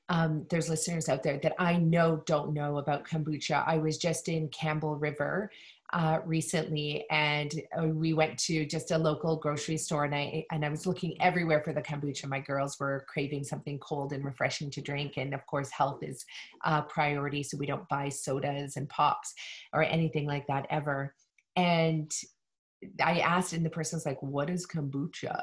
[0.08, 3.64] um, there's listeners out there that I know don't know about kombucha.
[3.66, 5.50] I was just in Campbell River
[5.92, 10.64] uh, recently, and uh, we went to just a local grocery store, and I and
[10.64, 12.26] I was looking everywhere for the kombucha.
[12.26, 16.24] My girls were craving something cold and refreshing to drink, and of course, health is
[16.64, 19.34] a priority, so we don't buy sodas and pops
[19.72, 21.14] or anything like that ever.
[21.56, 22.10] And
[23.02, 25.42] I asked, and the person was like, "What is kombucha?"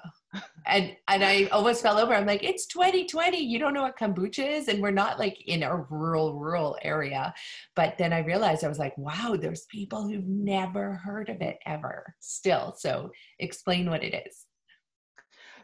[0.65, 2.13] and and I almost fell over.
[2.13, 3.37] I'm like, "It's 2020.
[3.37, 7.33] You don't know what kombucha is?" And we're not like in a rural rural area.
[7.75, 11.57] But then I realized I was like, "Wow, there's people who've never heard of it
[11.65, 14.45] ever." Still, so explain what it is.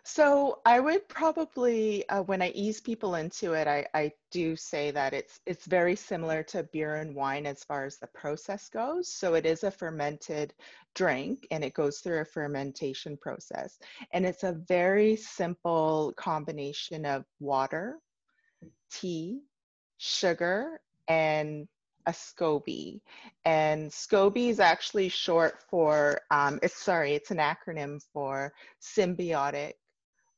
[0.08, 4.92] So I would probably, uh, when I ease people into it, I, I do say
[4.92, 9.12] that it's it's very similar to beer and wine as far as the process goes.
[9.12, 10.54] So it is a fermented
[10.94, 13.80] drink and it goes through a fermentation process.
[14.14, 17.98] And it's a very simple combination of water,
[18.92, 19.42] tea,
[19.98, 21.68] sugar, and
[22.06, 23.02] a SCOBY.
[23.44, 29.74] And SCOBY is actually short for, um, it's sorry, it's an acronym for symbiotic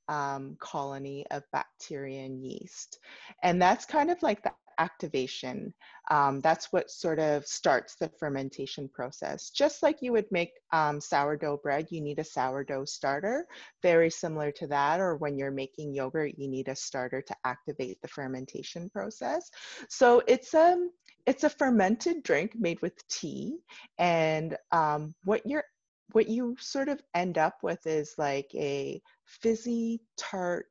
[0.10, 3.00] um, colony of bacteria and yeast.
[3.44, 5.74] And that's kind of like the activation.
[6.12, 9.50] Um, that's what sort of starts the fermentation process.
[9.50, 13.46] Just like you would make um, sourdough bread, you need a sourdough starter,
[13.82, 15.00] very similar to that.
[15.00, 19.50] Or when you're making yogurt, you need a starter to activate the fermentation process.
[19.90, 20.92] So it's a, um,
[21.26, 23.58] it's a fermented drink made with tea.
[23.98, 25.66] And um, what you're
[26.12, 30.68] what you sort of end up with is like a fizzy, tart,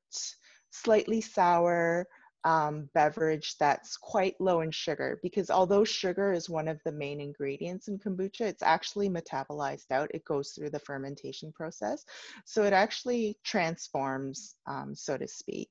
[0.70, 2.06] slightly sour
[2.46, 7.20] um, beverage that's quite low in sugar because although sugar is one of the main
[7.20, 10.08] ingredients in kombucha, it's actually metabolized out.
[10.14, 12.04] It goes through the fermentation process.
[12.44, 15.70] So it actually transforms, um, so to speak.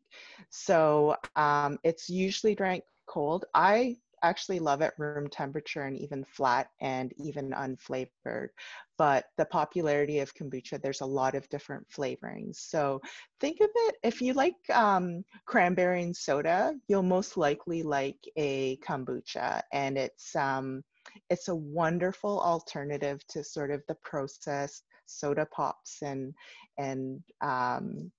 [0.49, 3.45] So um, it's usually drank cold.
[3.53, 3.95] I
[4.27, 8.49] actually love it room temperature and even flat and even unflavored.
[8.97, 12.55] But the popularity of kombucha, there's a lot of different flavorings.
[12.57, 13.01] So
[13.39, 18.77] think of it, if you like um, cranberry and soda, you'll most likely like a
[18.77, 19.61] kombucha.
[19.73, 20.83] And it's, um,
[21.29, 26.33] it's a wonderful alternative to sort of the processed soda pops and,
[26.77, 28.11] and um,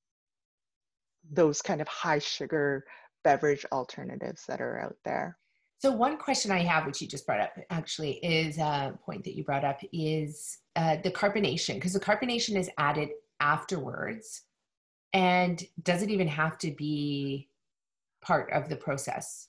[1.33, 2.85] those kind of high sugar
[3.25, 5.37] beverage alternatives that are out there.
[5.79, 9.37] So one question I have, which you just brought up, actually, is a point that
[9.37, 13.11] you brought up is uh, the carbonation, because the carbonation is added
[13.41, 14.43] afterwards,
[15.13, 17.49] and does it even have to be
[18.23, 19.49] part of the process?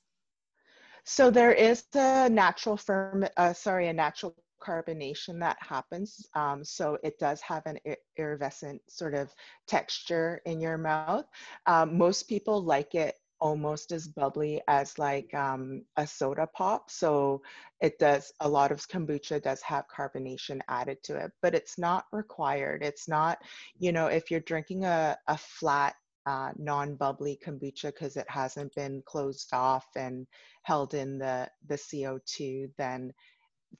[1.06, 6.26] So there is a natural firm, uh, sorry, a natural carbonation that happens.
[6.36, 7.78] Um, so it does have an
[8.18, 9.34] iridescent sort of
[9.68, 11.26] texture in your mouth.
[11.66, 16.90] Um, most people like it almost as bubbly as like um, a soda pop.
[16.90, 17.42] So
[17.82, 22.06] it does, a lot of kombucha does have carbonation added to it, but it's not
[22.12, 22.84] required.
[22.84, 23.40] It's not,
[23.78, 29.02] you know, if you're drinking a, a flat uh, non-bubbly kombucha because it hasn't been
[29.06, 30.28] closed off and
[30.64, 33.14] held in the, the CO2, then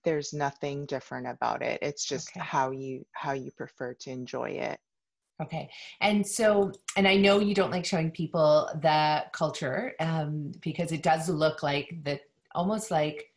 [0.04, 1.80] there's nothing different about it.
[1.82, 2.40] It's just okay.
[2.40, 4.80] how you how you prefer to enjoy it.
[5.42, 5.70] Okay.
[6.02, 11.04] And so, and I know you don't like showing people the culture um, because it
[11.04, 12.22] does look like that
[12.56, 13.32] almost like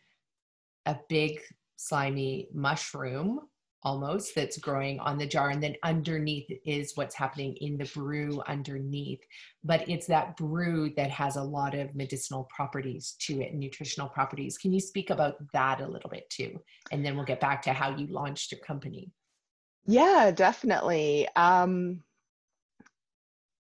[0.87, 1.41] a big
[1.77, 3.41] slimy mushroom
[3.83, 8.43] almost that's growing on the jar and then underneath is what's happening in the brew
[8.47, 9.21] underneath.
[9.65, 14.59] But it's that brew that has a lot of medicinal properties to it nutritional properties.
[14.59, 16.61] Can you speak about that a little bit too?
[16.93, 19.11] And then we'll get back to how you launched your company
[19.87, 21.29] yeah, definitely.
[21.37, 22.03] Um,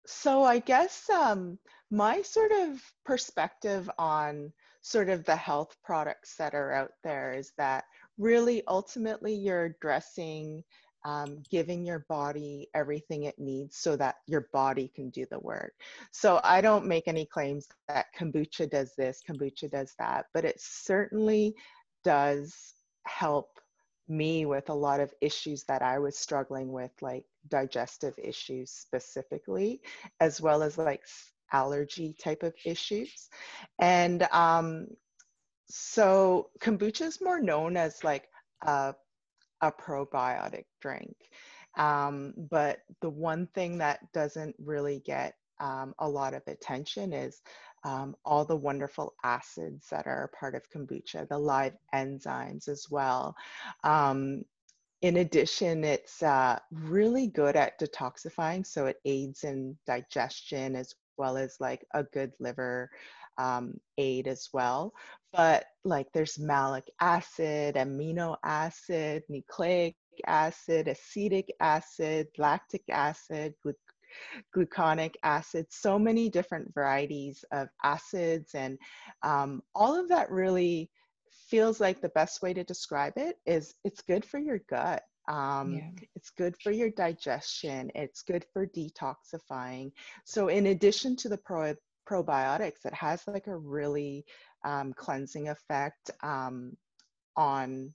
[0.06, 1.60] so I guess um,
[1.92, 4.52] my sort of perspective on
[4.82, 7.84] sort of the health products that are out there is that
[8.18, 10.64] really ultimately you're addressing
[11.06, 15.74] um, giving your body everything it needs so that your body can do the work.
[16.12, 20.60] So I don't make any claims that kombucha does this, kombucha does that, but it
[20.60, 21.56] certainly
[22.04, 22.74] does
[23.06, 23.60] help
[24.10, 29.82] me with a lot of issues that I was struggling with, like digestive issues specifically,
[30.20, 31.04] as well as like
[31.52, 33.30] allergy type of issues.
[33.80, 34.88] And um,
[35.68, 38.28] so kombucha is more known as like
[38.66, 38.96] a
[39.62, 41.16] a probiotic drink.
[41.78, 47.42] Um, but the one thing that doesn't really get um, a lot of attention is
[47.84, 53.36] um, all the wonderful acids that are part of kombucha, the live enzymes as well.
[53.84, 54.44] Um,
[55.02, 61.38] in addition, it's uh, really good at detoxifying, so it aids in digestion as well
[61.38, 62.90] as like a good liver
[63.38, 64.94] um, aid as well.
[65.32, 69.96] But like there's malic acid, amino acid, nucleic
[70.28, 73.54] acid, acetic acid, lactic acid,
[74.56, 78.54] gluconic acid, so many different varieties of acids.
[78.56, 78.78] And
[79.24, 80.90] um, all of that really
[81.50, 85.04] feels like the best way to describe it is it's good for your gut.
[85.28, 86.06] Um, yeah.
[86.16, 87.92] It's good for your digestion.
[87.96, 89.92] It's good for detoxifying.
[90.26, 91.76] So, in addition to the pro-
[92.10, 94.26] probiotics, it has like a really
[94.66, 96.76] um, cleansing effect um,
[97.36, 97.94] on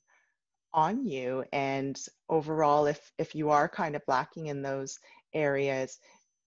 [0.73, 1.45] on you.
[1.53, 4.99] And overall, if if you are kind of lacking in those
[5.35, 5.99] areas,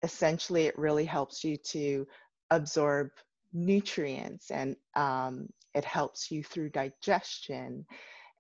[0.04, 2.08] essentially it really helps you to
[2.52, 3.10] absorb
[3.54, 7.86] nutrients and um, it helps you through digestion.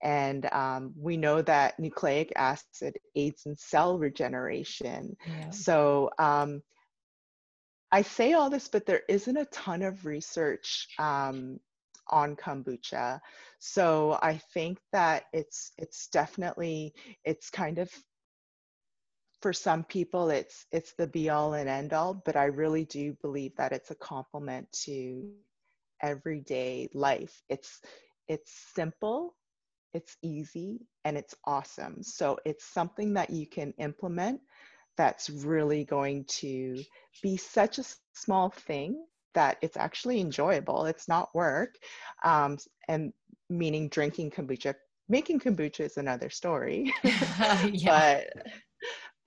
[0.01, 5.17] And um, we know that nucleic acid aids in cell regeneration.
[5.27, 5.49] Yeah.
[5.49, 6.61] So um,
[7.91, 11.59] I say all this, but there isn't a ton of research um,
[12.07, 13.19] on kombucha.
[13.59, 16.93] So I think that it's it's definitely
[17.25, 17.91] it's kind of
[19.41, 23.15] for some people it's it's the be all and end all, but I really do
[23.21, 25.31] believe that it's a complement to
[26.01, 27.41] everyday life.
[27.49, 27.81] It's
[28.27, 29.35] it's simple,
[29.93, 32.03] it's easy, and it's awesome.
[32.03, 34.41] So it's something that you can implement
[34.97, 36.83] that's really going to
[37.23, 40.85] be such a small thing that it's actually enjoyable.
[40.85, 41.75] It's not work.
[42.23, 43.13] Um, and
[43.49, 44.75] meaning drinking kombucha.
[45.07, 46.93] Making kombucha is another story.
[47.85, 48.27] but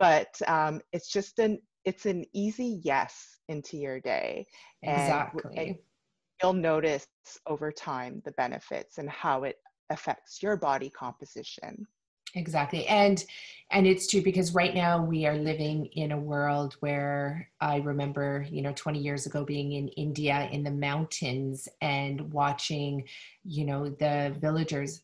[0.02, 4.44] but um, it's just an it's an easy yes into your day.
[4.82, 5.56] Exactly.
[5.56, 5.78] And, and
[6.42, 7.06] you'll notice
[7.46, 9.58] over time the benefits and how it
[9.90, 11.86] affects your body composition
[12.34, 13.26] exactly and
[13.72, 18.46] and it's true because right now we are living in a world where i remember
[18.50, 23.04] you know 20 years ago being in india in the mountains and watching
[23.44, 25.02] you know the villagers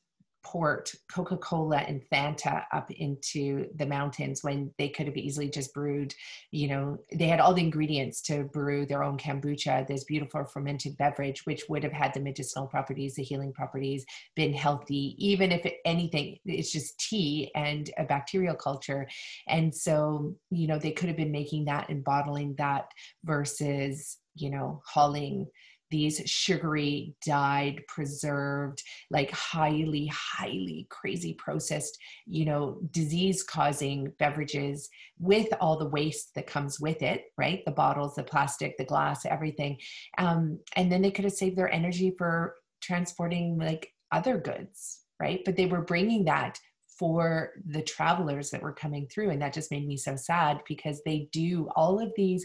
[0.50, 6.14] port Coca-Cola and Fanta up into the mountains when they could have easily just brewed,
[6.52, 10.96] you know, they had all the ingredients to brew their own kombucha, this beautiful fermented
[10.96, 15.70] beverage, which would have had the medicinal properties, the healing properties, been healthy, even if
[15.84, 19.06] anything, it's just tea and a bacterial culture.
[19.48, 22.88] And so, you know, they could have been making that and bottling that
[23.22, 25.46] versus, you know, hauling
[25.90, 35.48] these sugary, dyed, preserved, like highly, highly crazy processed, you know, disease causing beverages with
[35.60, 37.64] all the waste that comes with it, right?
[37.64, 39.78] The bottles, the plastic, the glass, everything.
[40.18, 45.40] Um, and then they could have saved their energy for transporting like other goods, right?
[45.44, 46.58] But they were bringing that
[46.98, 49.30] for the travelers that were coming through.
[49.30, 52.44] And that just made me so sad because they do all of these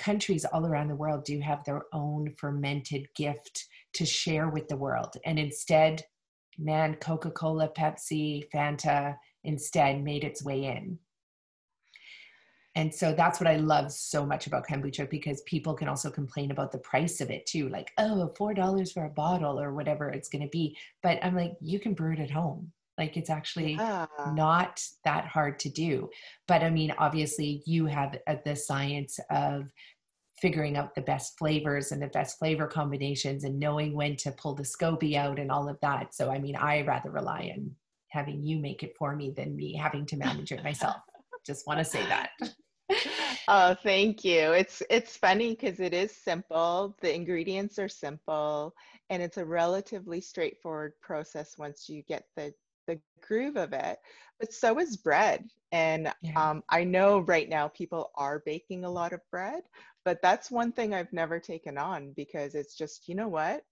[0.00, 4.76] countries all around the world do have their own fermented gift to share with the
[4.76, 5.14] world.
[5.24, 6.02] And instead,
[6.58, 10.98] man, Coca Cola, Pepsi, Fanta instead made its way in.
[12.76, 16.50] And so that's what I love so much about kombucha because people can also complain
[16.50, 17.68] about the price of it too.
[17.68, 20.76] Like, oh, $4 for a bottle or whatever it's going to be.
[21.02, 22.72] But I'm like, you can brew it at home.
[23.00, 24.06] Like it's actually yeah.
[24.34, 26.10] not that hard to do.
[26.46, 29.72] But I mean, obviously, you have uh, the science of
[30.38, 34.54] figuring out the best flavors and the best flavor combinations and knowing when to pull
[34.54, 36.14] the SCOBY out and all of that.
[36.14, 37.74] So, I mean, I rather rely on
[38.08, 40.96] having you make it for me than me having to manage it myself.
[41.46, 42.30] Just want to say that.
[43.48, 48.74] oh thank you it's it's funny because it is simple the ingredients are simple
[49.10, 52.52] and it's a relatively straightforward process once you get the
[52.90, 53.98] the groove of it.
[54.40, 55.48] But so is bread.
[55.72, 56.48] And Yeah.
[56.48, 59.62] um, I know right now people are baking a lot of bread,
[60.04, 63.62] but that's one thing I've never taken on because it's just, you know what?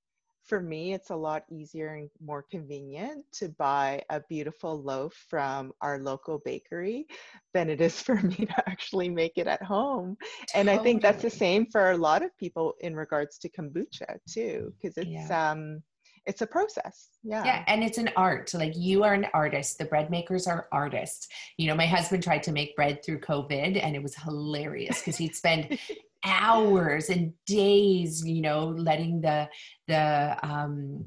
[0.45, 5.73] For me, it's a lot easier and more convenient to buy a beautiful loaf from
[5.83, 7.07] our local bakery
[7.55, 10.17] than it is for me to actually make it at home.
[10.55, 14.19] And I think that's the same for a lot of people in regards to kombucha
[14.27, 15.31] too, because it's Yeah.
[15.31, 15.83] um
[16.29, 17.09] it's a process.
[17.25, 17.65] Yeah, Yeah.
[17.67, 18.53] and it's an art.
[18.55, 19.79] Like you are an artist.
[19.79, 21.27] The bread makers are artists.
[21.57, 25.17] You know, my husband tried to make bread through COVID and it was hilarious because
[25.17, 25.79] he'd spend
[26.25, 29.49] hours and days, you know, letting the
[29.87, 31.07] the um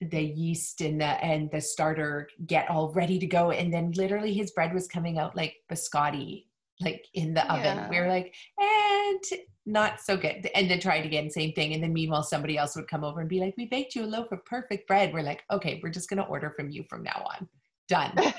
[0.00, 3.50] the yeast and the and the starter get all ready to go.
[3.50, 6.46] And then literally his bread was coming out like biscotti,
[6.80, 7.88] like in the oven.
[7.90, 9.22] We were like, and
[9.66, 10.48] not so good.
[10.54, 11.72] And then try it again, same thing.
[11.72, 14.06] And then meanwhile, somebody else would come over and be like, We baked you a
[14.06, 15.12] loaf of perfect bread.
[15.12, 17.48] We're like, okay, we're just gonna order from you from now on.
[17.88, 18.34] Done.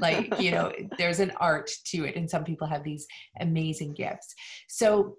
[0.00, 2.16] Like, you know, there's an art to it.
[2.16, 3.06] And some people have these
[3.40, 4.34] amazing gifts.
[4.68, 5.16] So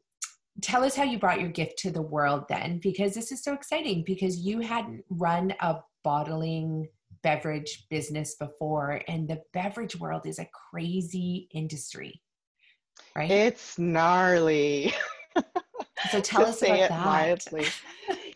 [0.62, 3.54] tell us how you brought your gift to the world then, because this is so
[3.54, 6.88] exciting because you hadn't run a bottling
[7.24, 12.22] beverage business before, and the beverage world is a crazy industry,
[13.16, 13.32] right?
[13.32, 14.94] It's gnarly.
[16.10, 17.06] so tell us say about it that.
[17.06, 17.66] mildly.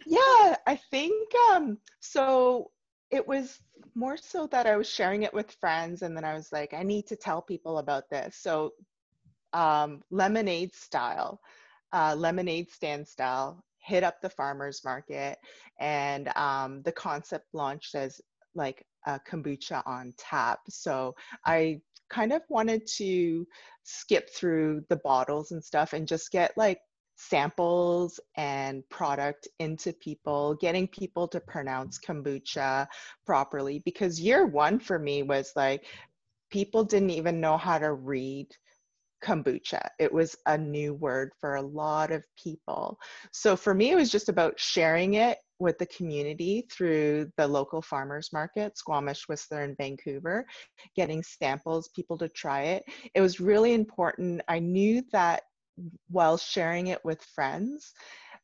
[0.10, 2.72] Yeah, I think um so
[3.12, 3.60] it was
[3.93, 6.84] more so that I was sharing it with friends and then I was like I
[6.84, 8.38] need to tell people about this.
[8.38, 8.72] So
[9.52, 11.41] um lemonade style,
[11.91, 15.38] uh lemonade stand style hit up the farmers market
[15.80, 18.22] and um the concept launched as
[18.56, 20.60] like a kombucha on tap.
[20.70, 23.45] So I kind of wanted to
[23.84, 26.80] skip through the bottles and stuff and just get like
[27.18, 32.88] samples and product into people, getting people to pronounce kombucha
[33.26, 33.80] properly.
[33.86, 35.86] Because year one for me was like,
[36.51, 38.47] people didn't even know how to read
[39.24, 39.82] kombucha.
[39.99, 42.97] It was a new word for a lot of people.
[43.32, 47.82] So for me, it was just about sharing it with the community through the local
[47.82, 50.45] farmers market, Squamish, Whistler, and Vancouver,
[50.95, 52.84] getting samples, people to try it.
[53.15, 54.41] It was really important.
[54.47, 55.41] I knew that
[56.10, 57.94] while sharing it with friends,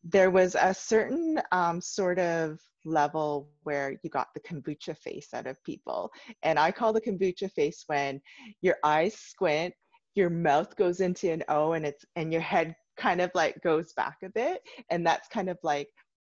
[0.03, 5.47] there was a certain um, sort of level where you got the kombucha face out
[5.47, 6.11] of people.
[6.43, 8.21] And I call the kombucha face when
[8.61, 9.73] your eyes squint,
[10.15, 13.93] your mouth goes into an O and it's and your head kind of like goes
[13.93, 14.61] back a bit.
[14.89, 15.89] And that's kind of like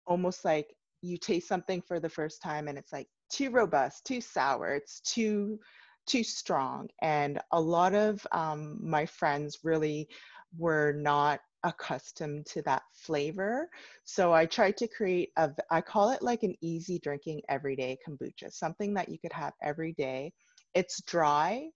[0.06, 4.20] almost like you taste something for the first time and it's like too robust, too
[4.20, 5.58] sour, it's too
[6.06, 6.88] too strong.
[7.02, 10.08] And a lot of um, my friends really
[10.56, 13.68] were not accustomed to that flavor.
[14.04, 18.52] So I tried to create a, I call it like an easy drinking everyday kombucha,
[18.52, 20.32] something that you could have every day.
[20.74, 21.68] It's dry,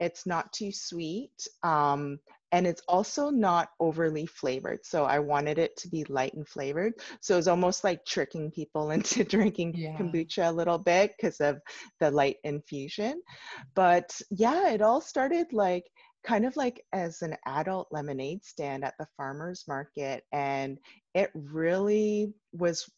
[0.00, 2.18] it's not too sweet, um,
[2.52, 4.84] and it's also not overly flavored.
[4.84, 6.94] So I wanted it to be light and flavored.
[7.20, 9.98] So it's almost like tricking people into drinking Yeah.
[9.98, 11.58] kombucha a little bit because of
[12.00, 13.20] the light infusion.
[13.74, 15.84] But yeah, it all started like
[16.22, 20.78] kind of like as an adult lemonade stand at the farmers market and
[21.14, 22.88] it really was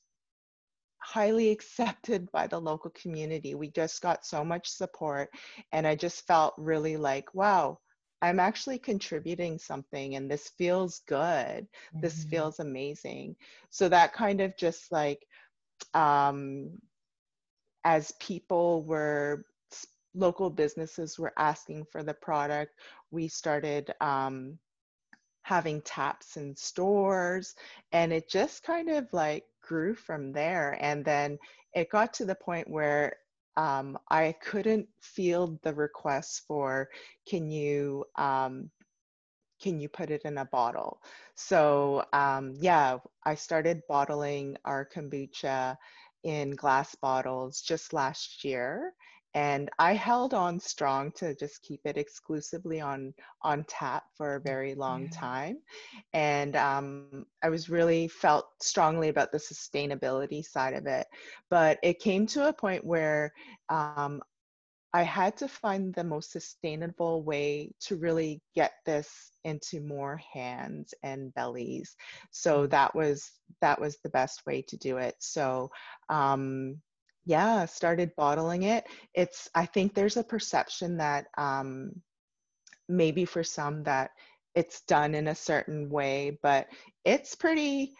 [0.99, 3.55] highly accepted by the local community.
[3.55, 5.31] We just got so much support
[5.73, 7.79] and i just felt really like wow
[8.23, 11.67] i'm actually contributing something and this feels good.
[12.01, 12.31] This Mhm.
[12.31, 13.37] feels amazing.
[13.71, 15.27] So that kind of just like
[15.95, 16.71] um
[17.85, 19.45] as people were
[20.15, 22.73] local businesses were asking for the product.
[23.11, 24.59] We started um,
[25.43, 27.55] having taps in stores
[27.93, 30.77] and it just kind of like grew from there.
[30.81, 31.39] And then
[31.75, 33.17] it got to the point where
[33.57, 36.89] um, i couldn't field the requests for
[37.29, 38.71] can you um,
[39.61, 41.01] can you put it in a bottle?
[41.35, 45.77] So um, yeah i started bottling our kombucha
[46.25, 48.95] in glass bottles just last year
[49.35, 53.13] and i held on strong to just keep it exclusively on
[53.43, 55.29] on tap for a very long Yeah.
[55.29, 55.57] time
[56.15, 61.07] and um, i was really felt strongly about the sustainability side of it
[61.51, 63.33] but it came to a point where
[63.71, 64.21] um,
[64.93, 70.95] I had to find the most sustainable way to really get this into more hands
[71.03, 71.97] and bellies.
[72.31, 72.69] So Mm.
[72.69, 73.31] that was
[73.61, 75.15] that was the best way to do it.
[75.21, 75.71] So
[76.09, 76.81] um,
[77.25, 78.85] yeah, started bottling it.
[79.15, 82.03] It's I think there's a perception that um,
[82.89, 84.11] maybe for some that
[84.55, 86.67] it's done in a certain way, but
[87.05, 87.95] it's pretty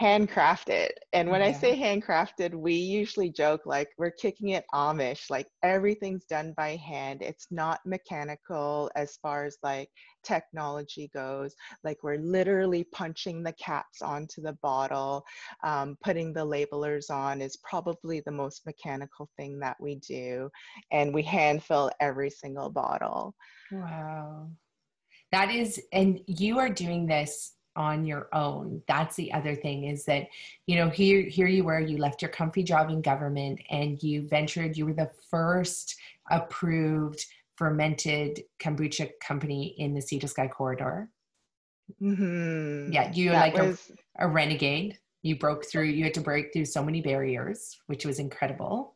[0.00, 0.90] handcrafted.
[1.12, 1.48] And when yeah.
[1.48, 6.76] I say handcrafted, we usually joke like we're kicking it Amish, like everything's done by
[6.76, 7.22] hand.
[7.22, 9.88] It's not mechanical as far as like
[10.24, 11.54] technology goes.
[11.82, 15.24] Like we're literally punching the caps onto the bottle,
[15.64, 20.48] um, putting the labelers on is probably the most mechanical thing that we do.
[20.92, 23.34] And we hand fill every single bottle.
[23.72, 24.50] Wow.
[25.32, 28.82] That is, and you are doing this on your own.
[28.88, 30.28] That's the other thing is that
[30.66, 34.26] you know here here you were you left your comfy job in government and you
[34.28, 35.96] ventured you were the first
[36.30, 37.24] approved
[37.56, 41.08] fermented kombucha company in the sea to sky corridor.
[42.02, 42.92] Mm-hmm.
[42.92, 43.90] yeah you that like was...
[44.18, 44.98] a, a renegade.
[45.22, 48.94] You broke through you had to break through so many barriers which was incredible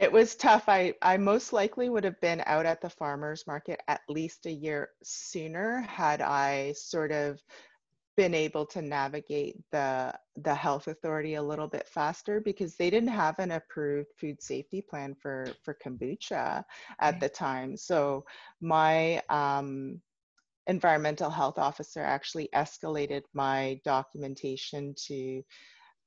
[0.00, 0.64] it was tough.
[0.66, 4.50] I, I most likely would have been out at the farmers market at least a
[4.50, 7.38] year sooner had I sort of
[8.16, 13.10] been able to navigate the the health authority a little bit faster because they didn't
[13.10, 16.64] have an approved food safety plan for for kombucha
[16.98, 17.20] at right.
[17.20, 17.76] the time.
[17.76, 18.24] So
[18.60, 20.00] my um,
[20.66, 25.42] environmental health officer actually escalated my documentation to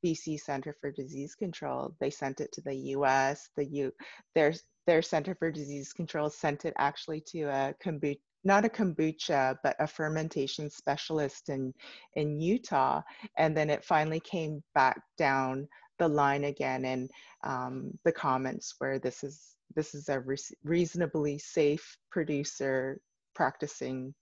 [0.03, 1.95] BC Center for Disease Control.
[1.99, 3.49] They sent it to the US.
[3.55, 3.91] The U
[4.35, 4.53] their
[4.85, 9.75] their Center for Disease Control sent it actually to a kombucha not a kombucha, but
[9.79, 11.73] a fermentation specialist in
[12.15, 13.01] in Utah,
[13.37, 15.67] and then it finally came back down
[15.99, 17.09] the line again, and
[17.43, 22.99] um, the comments where this is this is a re- reasonably safe producer
[23.33, 24.13] practicing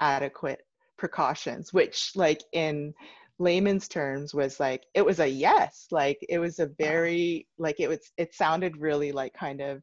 [0.00, 0.62] adequate
[0.96, 2.94] precautions, which like in
[3.42, 7.88] layman's terms was like it was a yes like it was a very like it
[7.88, 9.82] was it sounded really like kind of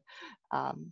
[0.50, 0.90] um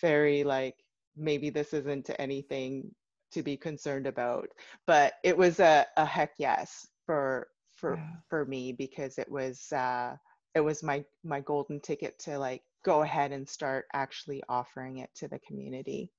[0.00, 0.74] very like
[1.16, 2.84] maybe this isn't anything
[3.32, 4.46] to be concerned about
[4.86, 8.10] but it was a, a heck yes for for yeah.
[8.28, 10.14] for me because it was uh
[10.54, 15.10] it was my my golden ticket to like go ahead and start actually offering it
[15.14, 16.10] to the community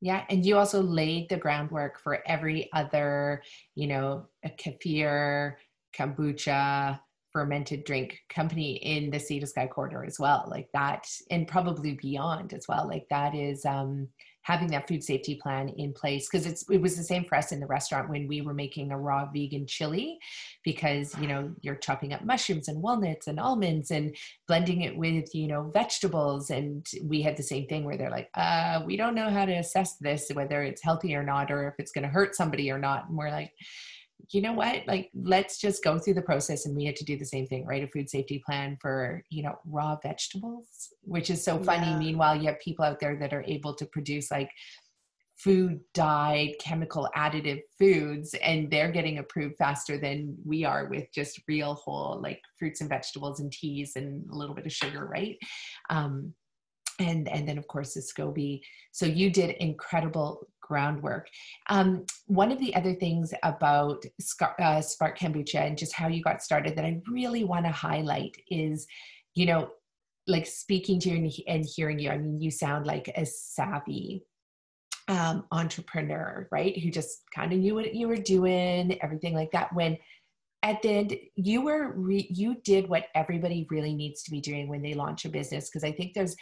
[0.00, 3.42] yeah, and you also laid the groundwork for every other,
[3.74, 5.54] you know, a kefir,
[5.94, 6.98] kombucha,
[7.32, 10.46] fermented drink company in the Sea to Sky corridor as well.
[10.48, 12.86] Like that, and probably beyond as well.
[12.88, 14.08] Like that is um
[14.42, 17.52] having that food safety plan in place because it's it was the same for us
[17.52, 20.18] in the restaurant when we were making a raw vegan chili
[20.64, 24.16] because you know you're chopping up mushrooms and walnuts and almonds and
[24.48, 28.30] blending it with you know vegetables and we had the same thing where they're like
[28.34, 31.74] uh we don't know how to assess this whether it's healthy or not or if
[31.78, 33.52] it's going to hurt somebody or not and we're like
[34.30, 37.16] you know what like let's just go through the process and we had to do
[37.16, 41.42] the same thing right a food safety plan for you know raw vegetables which is
[41.42, 41.98] so funny yeah.
[41.98, 44.50] meanwhile you have people out there that are able to produce like
[45.36, 51.40] food dyed chemical additive foods and they're getting approved faster than we are with just
[51.48, 55.38] real whole like fruits and vegetables and teas and a little bit of sugar right
[55.88, 56.34] um,
[57.00, 58.60] and and then of course the SCOBY.
[58.92, 61.26] So you did incredible groundwork.
[61.68, 64.04] Um, one of the other things about
[64.60, 68.36] uh, Spark Kombucha and just how you got started that I really want to highlight
[68.48, 68.86] is,
[69.34, 69.70] you know,
[70.28, 72.10] like speaking to you and hearing you.
[72.10, 74.22] I mean, you sound like a savvy
[75.08, 76.78] um, entrepreneur, right?
[76.78, 79.74] Who just kind of knew what you were doing, everything like that.
[79.74, 79.98] When
[80.62, 84.68] at the end you were re- you did what everybody really needs to be doing
[84.68, 86.36] when they launch a business because i think there's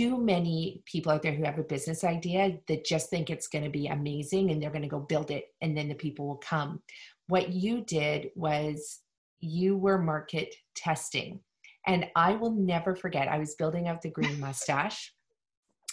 [0.00, 3.64] too many people out there who have a business idea that just think it's going
[3.64, 6.36] to be amazing and they're going to go build it and then the people will
[6.36, 6.80] come.
[7.26, 9.00] What you did was
[9.40, 11.40] you were market testing.
[11.86, 15.12] And I will never forget, I was building out the Green Moustache,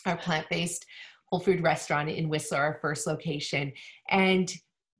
[0.05, 0.85] our plant based
[1.25, 3.73] whole food restaurant in Whistler, our first location.
[4.09, 4.49] And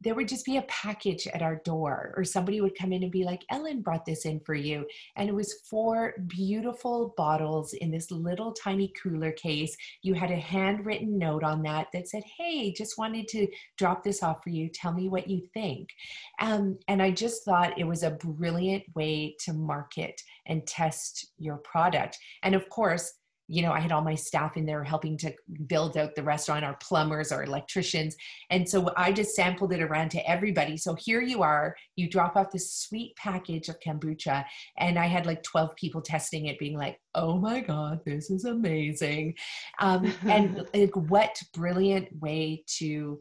[0.02, 3.12] there would just be a package at our door or somebody would come in and
[3.12, 4.86] be like ellen brought this in for you.
[5.16, 9.76] And it was four beautiful bottles in this little tiny cooler case.
[10.04, 14.22] You had a handwritten note on that that said hey just wanted to drop this
[14.22, 14.70] off for you.
[14.70, 15.90] Tell me what you think.
[16.40, 21.58] Um, and i just thought it was a brilliant way to market and test your
[21.58, 22.18] product.
[22.44, 23.14] And of course
[23.48, 25.34] you know, I had all my staff in there helping to
[25.68, 28.16] build out the restaurant, our plumbers, our electricians.
[28.50, 30.76] And so I just sampled it around to everybody.
[30.76, 34.44] So here you are, you drop off this sweet package of kombucha.
[34.78, 38.44] And I had like 12 people testing it, being like, oh my God, this is
[38.44, 39.36] amazing.
[39.80, 43.20] Um, and like, what brilliant way to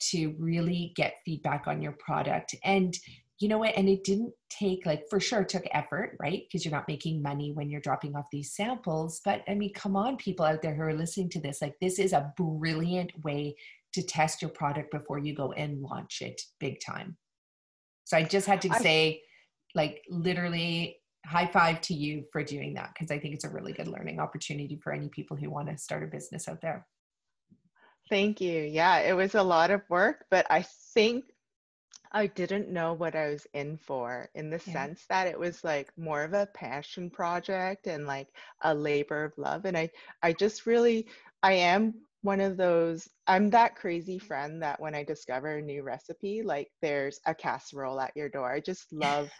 [0.00, 2.96] to really get feedback on your product and
[3.40, 6.74] you know what and it didn't take like for sure took effort right because you're
[6.74, 10.44] not making money when you're dropping off these samples but i mean come on people
[10.44, 13.54] out there who are listening to this like this is a brilliant way
[13.92, 17.16] to test your product before you go and launch it big time
[18.04, 19.20] So I just had to say,
[19.74, 23.74] like, literally high five to you for doing that because I think it's a really
[23.74, 26.86] good learning opportunity for any people who want to start a business out there.
[28.08, 28.62] Thank you.
[28.62, 30.64] Yeah, it was a lot of work, but I
[30.94, 31.24] think
[32.12, 34.72] I didn't know what I was in for in the yeah.
[34.72, 38.28] sense that it was like more of a passion project and like
[38.62, 39.64] a labor of love.
[39.64, 39.90] And I,
[40.22, 41.06] I just really,
[41.42, 45.82] I am one of those, I'm that crazy friend that when I discover a new
[45.82, 48.52] recipe, like there's a casserole at your door.
[48.52, 49.28] I just love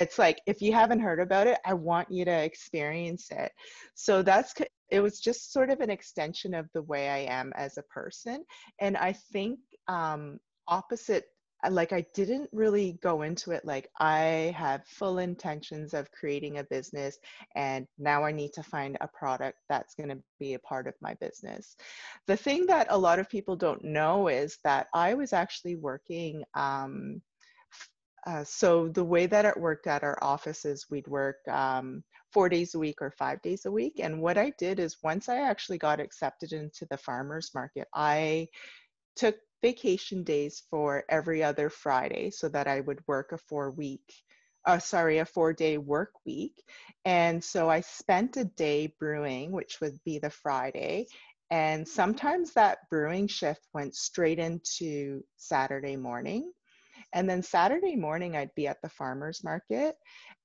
[0.00, 3.50] it's like if you haven't heard about it i want you to experience it
[3.94, 4.54] so that's
[4.90, 8.44] it was just sort of an extension of the way i am as a person
[8.80, 9.58] and i think
[9.88, 10.38] um
[10.68, 11.24] opposite
[11.68, 16.64] like I didn't really go into it like I have full intentions of creating a
[16.64, 17.18] business
[17.54, 20.94] and now I need to find a product that's going to be a part of
[21.00, 21.76] my business.
[22.26, 26.44] The thing that a lot of people don't know is that I was actually working
[26.54, 27.20] um,
[28.26, 32.74] uh, so the way that it worked at our offices, we'd work um, four days
[32.74, 33.98] a week or five days a week.
[33.98, 38.48] And what I did is once I actually got accepted into the farmers market, I
[39.16, 44.12] took vacation days for every other Friday so that I would work a four week,
[44.66, 46.62] uh, sorry, a four day work week.
[47.04, 51.06] And so I spent a day brewing, which would be the Friday.
[51.50, 56.52] And sometimes that brewing shift went straight into Saturday morning.
[57.12, 59.96] And then Saturday morning, I'd be at the farmer's market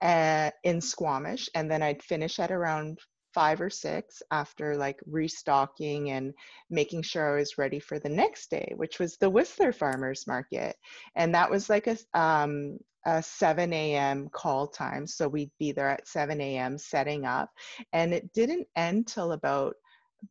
[0.01, 1.47] uh, in Squamish.
[1.53, 2.99] And then I'd finish at around
[3.35, 6.33] five or six after like restocking and
[6.69, 10.77] making sure I was ready for the next day, which was the Whistler Farmers Market.
[11.17, 14.29] And that was like a, um, a 7 a.m.
[14.29, 15.05] call time.
[15.05, 16.77] So we'd be there at 7 a.m.
[16.77, 17.49] setting up.
[17.91, 19.75] And it didn't end till about,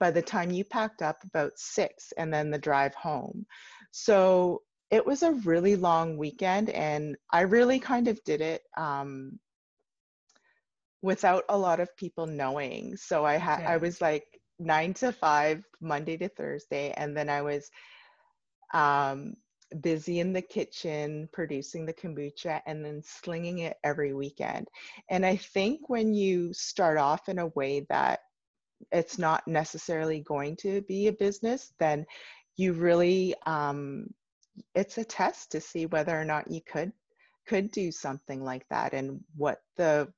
[0.01, 3.45] by the time you packed up, about six, and then the drive home.
[3.91, 6.71] So it was a really long weekend.
[6.71, 9.39] And I really kind of did it um,
[11.05, 12.97] without a lot of people knowing.
[12.97, 14.25] So I had I was like
[14.59, 17.71] nine to five Monday to Thursday, and then I was
[18.73, 19.35] um,
[19.83, 24.67] busy in the kitchen producing the kombucha and then slinging it every weekend.
[25.11, 28.21] And I think when you start off in a way that
[28.91, 32.07] it's not necessarily going to be a business, then
[32.57, 34.07] you really um,
[34.75, 36.93] it's a test to see whether or not you could
[37.47, 40.11] could do something like that and what the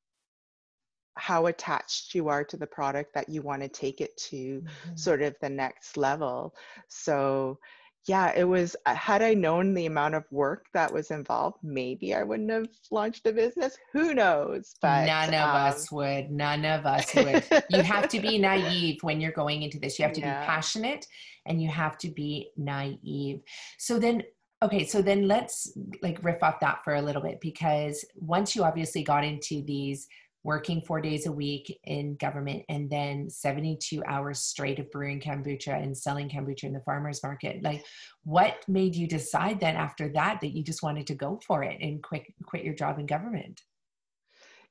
[1.16, 4.96] how attached you are to the product that you want to take it to mm-hmm.
[4.96, 6.54] sort of the next level.
[6.88, 7.58] So,
[8.06, 12.14] yeah, it was, uh, had I known the amount of work that was involved, maybe
[12.14, 13.76] I wouldn't have launched a business.
[13.92, 14.74] Who knows?
[14.80, 16.30] But none of um, us would.
[16.30, 17.44] None of us would.
[17.70, 19.98] you have to be naive when you're going into this.
[19.98, 20.40] You have to yeah.
[20.40, 21.06] be passionate
[21.46, 23.40] and you have to be naive.
[23.78, 24.22] So then,
[24.62, 28.62] okay, so then let's like riff off that for a little bit because once you
[28.62, 30.06] obviously got into these
[30.46, 35.82] working four days a week in government and then 72 hours straight of brewing kombucha
[35.82, 37.64] and selling kombucha in the farmers market.
[37.64, 37.84] Like
[38.22, 41.78] what made you decide then after that that you just wanted to go for it
[41.80, 43.60] and quit quit your job in government?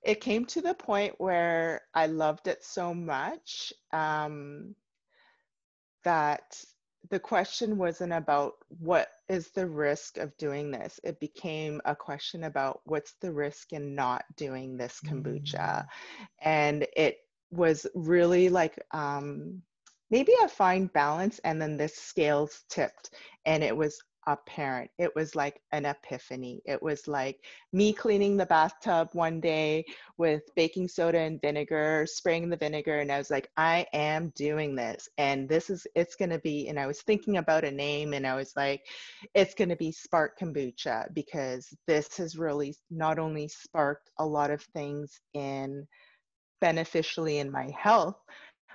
[0.02, 4.76] It came to the point where i loved it so much um,
[6.06, 6.64] that
[7.10, 11.00] the question wasn't about what is the risk of doing this.
[11.04, 15.54] It became a question about what's the risk in not doing this kombucha.
[15.54, 15.88] Mm.
[16.42, 17.18] And it
[17.52, 19.62] was really like um,
[20.10, 21.40] maybe a fine balance.
[21.44, 23.12] And then the scales tipped
[23.46, 24.90] and it was a parent.
[24.98, 26.62] It was like an epiphany.
[26.66, 27.40] It was like
[27.74, 29.86] me cleaning the bathtub one day
[30.18, 34.76] with baking soda and vinegar, spraying the vinegar, and I was like, I am doing
[34.76, 35.08] this.
[35.18, 38.26] And this is, it's going to be, and I was thinking about a name and
[38.26, 38.82] I was like,
[39.34, 44.52] it's going to be Spark Kombucha because this has really not only sparked a lot
[44.52, 45.86] of things in
[46.62, 48.18] beneficially in my health,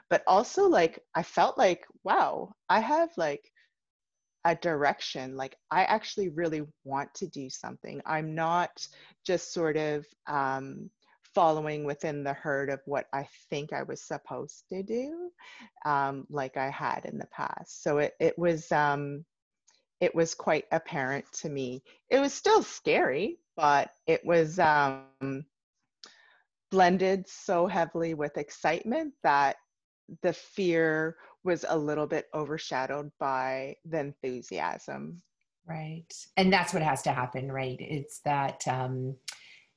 [0.08, 3.50] but also like I felt like, wow, I have like
[4.44, 8.00] a direction like i actually really want to do something.
[8.06, 8.86] I'm not
[9.24, 10.90] just sort of um,
[11.34, 15.30] following within the herd of what i think i was supposed to do
[15.84, 17.82] um, like i had in the past.
[17.82, 19.24] So it, it was um,
[20.00, 21.82] it was quite apparent to me.
[22.08, 25.44] It was still scary but it was um,
[26.70, 29.56] blended so heavily with excitement that
[30.22, 35.22] the fear was a little bit overshadowed by the enthusiasm.
[35.66, 36.12] Right.
[36.36, 37.78] And that's what has to happen, right?
[37.80, 39.16] It's that um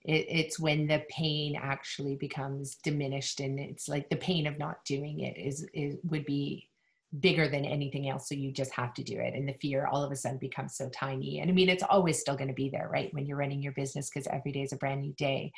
[0.06, 4.84] it, it's when the pain actually becomes diminished and it's like the pain of not
[4.86, 6.70] doing it is, is would be
[7.20, 10.04] bigger than anything else so you just have to do it and the fear all
[10.04, 12.70] of a sudden becomes so tiny and i mean it's always still going to be
[12.70, 15.52] there right when you're running your business because every day is a brand new day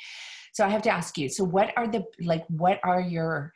[0.52, 3.54] so i have to ask you so what are the like what are your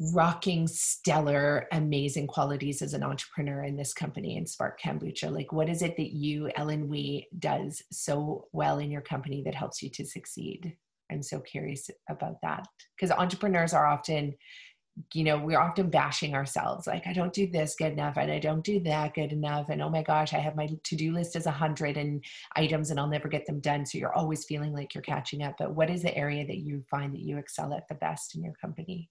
[0.00, 5.30] rocking stellar amazing qualities as an entrepreneur in this company in spark kombucha.
[5.30, 9.54] Like what is it that you ellen wee does so well in your company that
[9.54, 10.74] helps you to succeed?
[11.12, 12.66] I'm so curious about that.
[12.96, 14.34] Because entrepreneurs are often
[15.14, 18.40] you know we're often bashing ourselves like i don't do this good enough and i
[18.40, 21.46] don't do that good enough and oh my gosh i have my to-do list as
[21.46, 22.22] a hundred and
[22.56, 23.86] items and i'll never get them done.
[23.86, 26.82] So you're always feeling like you're catching up but what is the area that you
[26.90, 29.08] find that you excel at the best in your company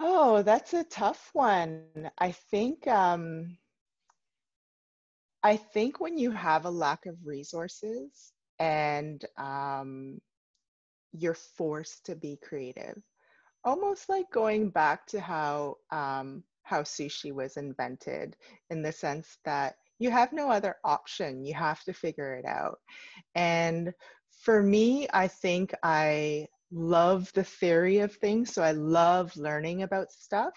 [0.00, 1.88] Oh, that's a tough one.
[2.18, 3.34] I think um,
[5.42, 10.20] I think when you have a lack of resources and um,
[11.12, 13.00] you're forced to be creative,
[13.64, 18.36] almost like going back to how um, how sushi was invented,
[18.70, 21.44] in the sense that you have no other option.
[21.44, 22.78] You have to figure it out.
[23.34, 23.92] And
[24.30, 28.52] for me, I think I love the theory of things.
[28.52, 30.54] So I love learning about stuff.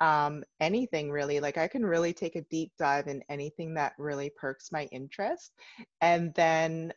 [0.00, 4.30] Um, anything really, like I can really take a deep dive in anything that really
[4.36, 5.52] perks my interest.
[6.00, 6.92] And then,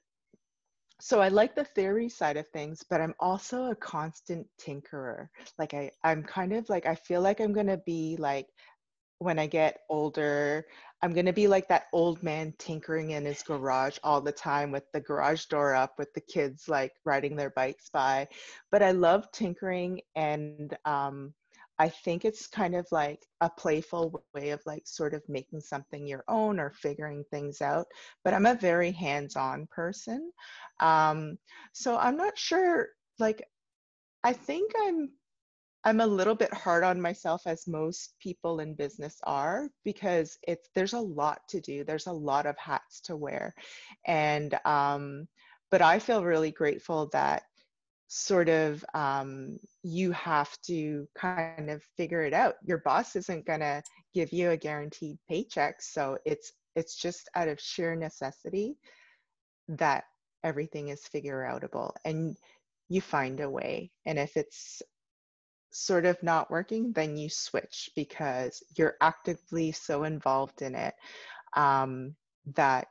[0.99, 5.30] so I like the theory side of things, but I'm also a constant tinkerer.
[5.58, 8.47] Like I, I'm kind of like, I feel like I'm going to be like,
[9.18, 10.66] when I get older,
[11.02, 14.72] I'm going to be like that old man tinkering in his garage all the time
[14.72, 18.28] with the garage door up with the kids like riding their bikes by.
[18.72, 21.34] But I love tinkering and um,
[21.80, 26.06] I think it's kind of like a playful way of like sort of making something
[26.06, 27.88] your own or figuring things out.
[28.24, 30.32] But I'm a very hands on person.
[30.80, 31.39] Um,
[31.74, 33.47] so I'm not sure, like,
[34.24, 35.10] I think I'm
[35.84, 40.70] I'm a little bit hard on myself as most people in business are because it's
[40.76, 41.84] there's a lot to do.
[41.84, 43.56] There's a lot of hats to wear.
[44.06, 45.28] And um
[45.72, 47.44] but I feel really grateful that
[48.14, 52.56] sort of um, you have to kind of figure it out.
[52.62, 53.82] Your boss isn't going to
[54.14, 58.76] give you a guaranteed paycheck, so it's it's just out of sheer necessity
[59.70, 60.04] that
[60.44, 62.36] everything is figure outable and
[62.90, 63.92] you find a way.
[64.06, 64.82] And if it's
[65.72, 70.93] sort of not working, then you switch because you're actively so involved in it
[71.55, 72.15] um,
[72.55, 72.88] that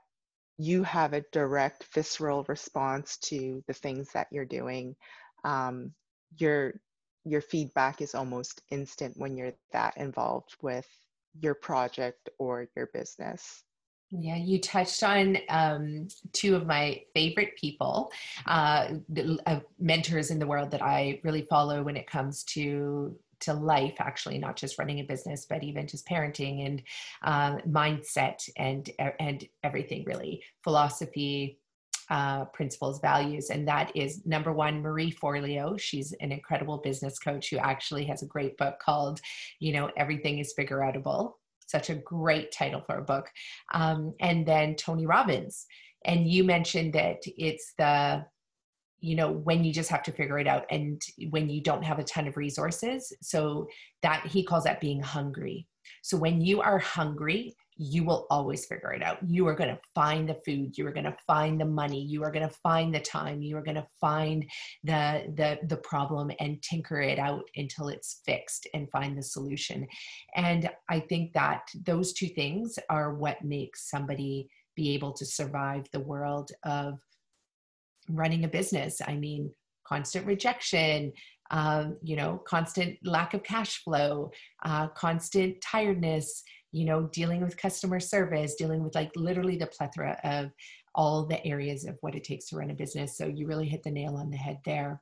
[0.59, 4.97] you have a direct visceral response to the things that you're doing.
[5.45, 5.93] Um,
[6.39, 6.75] your
[7.25, 10.87] your feedback is almost instant when you're that involved with
[11.39, 13.63] your project or your business.
[14.13, 18.11] Yeah, you touched on um, two of my favorite people,
[18.47, 18.95] uh,
[19.47, 23.95] uh, mentors in the world that I really follow when it comes to to life.
[24.01, 26.83] Actually, not just running a business, but even just parenting and
[27.23, 28.91] um, mindset and
[29.21, 30.03] and everything.
[30.05, 31.61] Really, philosophy,
[32.11, 35.79] uh, principles, values, and that is number one, Marie Forleo.
[35.79, 39.21] She's an incredible business coach who actually has a great book called,
[39.61, 41.35] you know, Everything is Figure Outable
[41.71, 43.31] such a great title for a book.
[43.73, 45.67] Um, and then Tony Robbins.
[46.05, 48.25] And you mentioned that it's the,
[49.01, 51.01] you know, when you just have to figure it out and
[51.31, 53.13] when you don't have a ton of resources.
[53.23, 53.69] So
[54.03, 55.67] that he calls that being hungry.
[56.03, 59.17] So when you are hungry, you will always figure it out.
[59.27, 62.23] You are going to find the food, you are going to find the money, you
[62.23, 64.45] are going to find the time, you are going to find
[64.85, 69.87] the the the problem and tinker it out until it's fixed and find the solution.
[70.37, 75.87] And I think that those two things are what makes somebody be able to survive
[75.95, 76.99] the world of
[78.11, 79.01] running a business.
[79.07, 79.51] I mean,
[79.87, 81.13] constant rejection,
[81.51, 84.31] um, you know, constant lack of cash flow,
[84.65, 86.43] uh, constant tiredness,
[86.73, 90.51] you know, dealing with customer service, dealing with like literally the plethora of
[90.95, 93.17] all the areas of what it takes to run a business.
[93.17, 95.01] So you really hit the nail on the head there.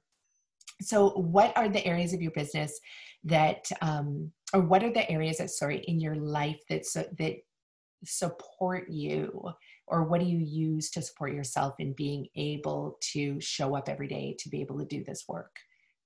[0.80, 2.78] So, what are the areas of your business
[3.24, 7.34] that, um, or what are the areas that, sorry, in your life that so, that
[8.04, 9.42] support you,
[9.88, 14.06] or what do you use to support yourself in being able to show up every
[14.06, 15.56] day to be able to do this work?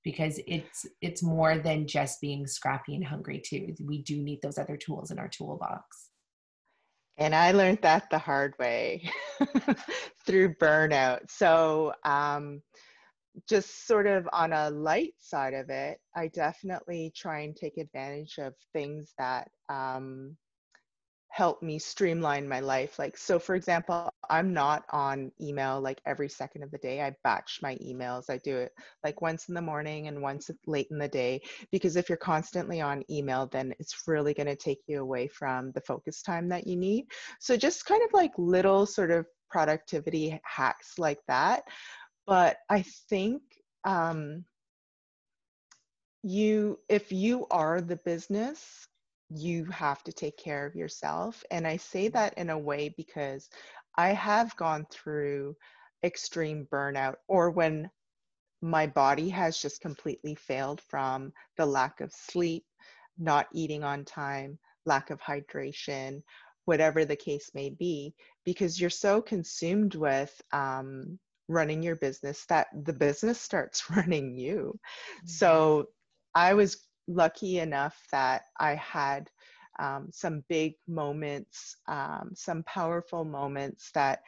[0.05, 3.75] Because it's it's more than just being scrappy and hungry too.
[3.81, 6.11] We do need those other tools in our toolbox.
[7.19, 9.09] And i learned that the hard way
[10.27, 11.31] through burnout.
[11.31, 12.63] So um,
[13.49, 18.37] just sort of on a light side of it i definitely try and take advantage
[18.39, 20.37] of things that um,
[21.33, 22.99] help me streamline my life.
[22.99, 27.01] Like, so for example, I'm not on email like every second of the day.
[27.01, 28.29] I batch my emails.
[28.29, 28.73] I do it
[29.03, 31.41] like once in the morning and once late in the day.
[31.71, 35.73] Because if you're constantly on email, then it's really going to take you away from
[35.73, 37.07] the focus time that you need.
[37.41, 41.63] So just kind of like little sort of productivity hacks like that.
[42.27, 43.41] But I think,
[43.85, 44.45] um,
[46.25, 48.87] you if you are the business
[49.35, 51.43] you have to take care of yourself.
[51.51, 52.15] And I say mm-hmm.
[52.15, 53.49] that in a way because
[53.97, 55.57] I have gone through
[56.05, 57.91] extreme burnout or when
[58.61, 62.65] my body has just completely failed from the lack of sleep,
[63.19, 66.23] not eating on time, lack of hydration,
[66.65, 68.15] whatever the case may be,
[68.45, 71.19] because you're so consumed with um,
[71.49, 74.79] running your business that the business starts running you.
[75.19, 75.29] Mm-hmm.
[75.29, 75.87] So
[76.35, 79.31] I was lucky enough that I had
[79.79, 84.21] um, some big moments, um, some powerful moments that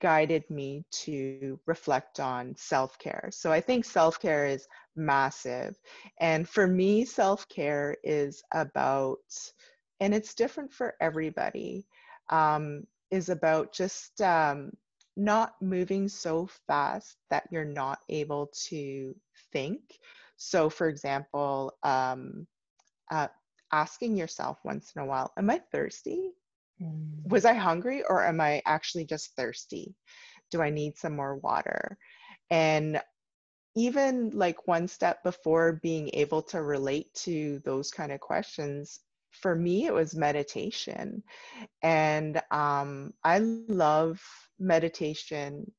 [0.00, 3.28] guided me to reflect on self care.
[3.32, 5.76] So I think self care is massive.
[6.20, 9.18] And for me, self care is about,
[10.00, 11.86] and it's different for everybody,
[12.30, 14.72] um, is about just um,
[15.16, 19.14] not moving so fast that you're not able to
[19.52, 19.80] think
[20.42, 22.46] so, for example, um,
[23.10, 23.28] uh,
[23.72, 26.32] asking yourself once in a while, Am I thirsty?
[26.80, 27.30] Mm.
[27.30, 29.94] Was I hungry or am I actually just thirsty?
[30.50, 31.96] Do I need some more water?
[32.50, 33.00] And
[33.76, 38.98] even like one step before being able to relate to those kind of questions,
[39.30, 41.22] for me, it was meditation.
[41.82, 44.20] And um, I love
[44.58, 45.70] meditation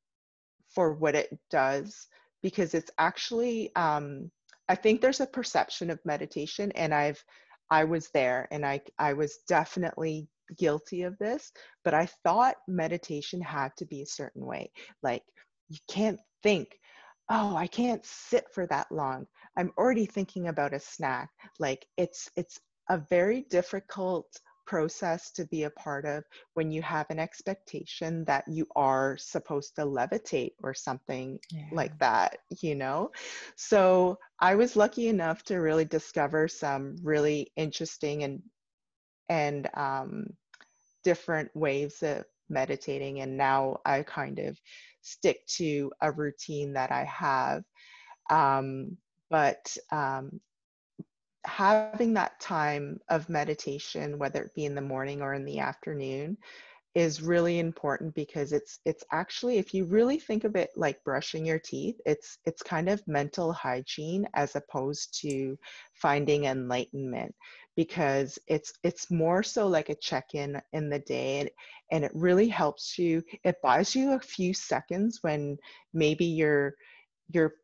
[0.74, 2.08] for what it does
[2.44, 4.30] because it's actually um,
[4.68, 7.22] I think there's a perception of meditation, and I've
[7.70, 11.52] I was there, and I I was definitely guilty of this,
[11.84, 14.70] but I thought meditation had to be a certain way.
[15.02, 15.22] Like
[15.68, 16.68] you can't think,
[17.30, 19.26] oh, I can't sit for that long.
[19.56, 21.30] I'm already thinking about a snack.
[21.58, 22.60] Like it's it's
[22.90, 24.26] a very difficult
[24.66, 29.76] process to be a part of when you have an expectation that you are supposed
[29.76, 31.66] to levitate or something yeah.
[31.72, 33.10] like that, you know?
[33.56, 38.42] So I was lucky enough to really discover some really interesting and
[39.30, 40.26] and um,
[41.02, 43.20] different ways of meditating.
[43.20, 44.58] And now I kind of
[45.00, 47.62] stick to a routine that I have.
[48.30, 48.96] Um,
[49.30, 50.40] but um,
[51.44, 56.36] having that time of meditation, whether it be in the morning or in the afternoon,
[56.94, 61.44] is really important because it's it's actually if you really think of it like brushing
[61.44, 65.58] your teeth it's it's kind of mental hygiene as opposed to
[65.94, 67.34] finding enlightenment
[67.74, 71.50] because it's it's more so like a check-in in the day and,
[71.90, 75.56] and it really helps you it buys you a few seconds when
[75.92, 76.74] maybe you're
[77.32, 77.54] you're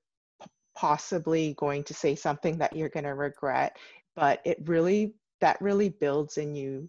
[0.80, 3.76] possibly going to say something that you're going to regret
[4.16, 6.88] but it really that really builds in you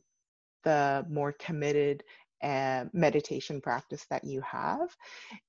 [0.63, 2.03] the more committed
[2.43, 4.95] uh, meditation practice that you have.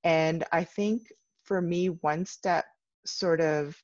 [0.04, 1.02] And i think
[1.44, 2.64] for me one step
[3.06, 3.76] sort of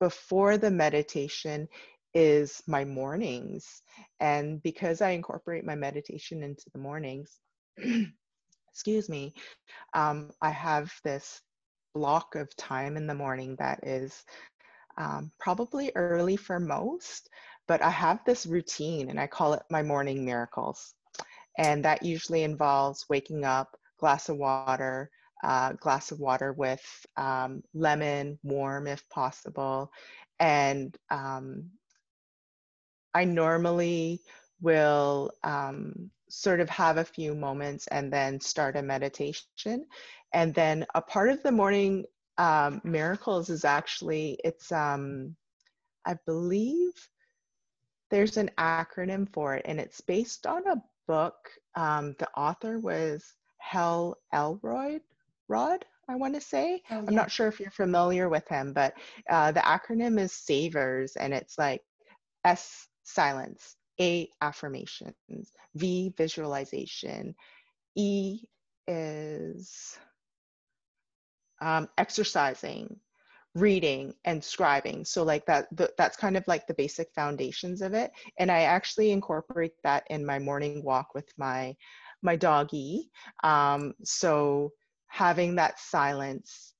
[0.00, 1.68] before the meditation
[2.14, 3.82] is my mornings.
[4.20, 7.38] And because i incorporate my meditation into the mornings
[8.70, 9.32] excuse me
[9.94, 11.40] um, i have this
[11.94, 14.24] block of time in the morning that is
[14.96, 17.28] um, probably early for most,
[17.66, 20.94] but I have this routine and I call it my morning miracles.
[21.58, 25.10] And that usually involves waking up, glass of water,
[25.44, 26.82] uh, glass of water with
[27.16, 29.90] um, lemon, warm if possible.
[30.40, 31.70] And um,
[33.14, 34.20] I normally
[34.60, 39.84] will um, sort of have a few moments and then start a meditation.
[40.32, 42.06] And then a part of the morning
[42.38, 45.36] um, miracles is actually, it's, um,
[46.06, 46.92] I believe
[48.10, 51.50] there's an acronym for it and it's based on a book.
[51.74, 55.02] Um, the author was Hal Elrod,
[55.48, 56.82] Rod, I want to say.
[56.90, 57.04] Oh, yeah.
[57.08, 58.94] I'm not sure if you're familiar with him, but
[59.28, 61.82] uh, the acronym is SAVERS and it's like
[62.42, 65.14] S silence, A affirmations,
[65.76, 67.34] V visualization,
[67.94, 68.40] E
[68.88, 69.96] is
[71.60, 72.98] um, exercising,
[73.54, 75.06] reading, and scribing.
[75.06, 78.10] So like that, the, that's kind of like the basic foundations of it.
[78.38, 81.76] And I actually incorporate that in my morning walk with my
[82.24, 83.10] my doggy.
[83.44, 84.70] Um, so
[85.06, 86.72] having that silence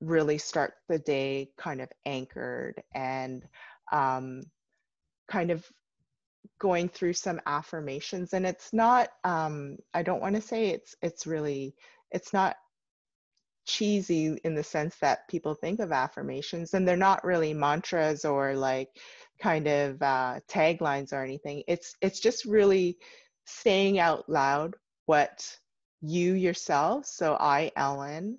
[0.00, 3.44] really start the day kind of anchored and
[3.92, 4.42] um,
[5.28, 5.64] kind of
[6.58, 11.26] going through some affirmations and it's not um i don't want to say it's it's
[11.26, 11.74] really
[12.10, 12.56] it's not
[13.66, 18.54] cheesy in the sense that people think of affirmations and they're not really mantras or
[18.54, 18.88] like
[19.40, 21.62] kind of uh, taglines or anything.
[21.68, 22.96] It's it's just really
[23.44, 24.74] saying out loud
[25.06, 25.46] what
[26.00, 28.38] you yourself so i ellen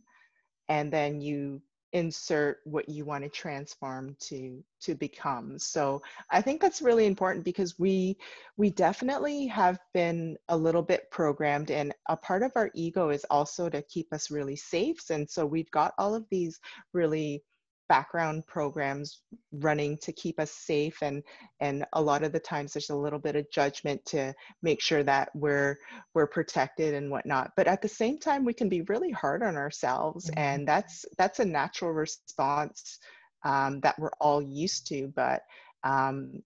[0.70, 1.62] and then you
[1.93, 5.57] insert what you want to transform to to become.
[5.59, 8.17] So i think that's really important because we
[8.57, 13.25] we definitely have been a little bit programmed and a part of our ego is
[13.29, 16.59] also to keep us really safe and so we've got all of these
[16.93, 17.43] really
[17.89, 21.21] background programs running to keep us safe and
[21.59, 25.03] and a lot of the times there's a little bit of judgment to make sure
[25.03, 25.75] that we're
[26.13, 29.57] we're protected and whatnot but at the same time we can be really hard on
[29.57, 30.39] ourselves mm-hmm.
[30.39, 32.99] and that's that's a natural response
[33.43, 35.41] um, that we're all used to but
[35.83, 36.43] um,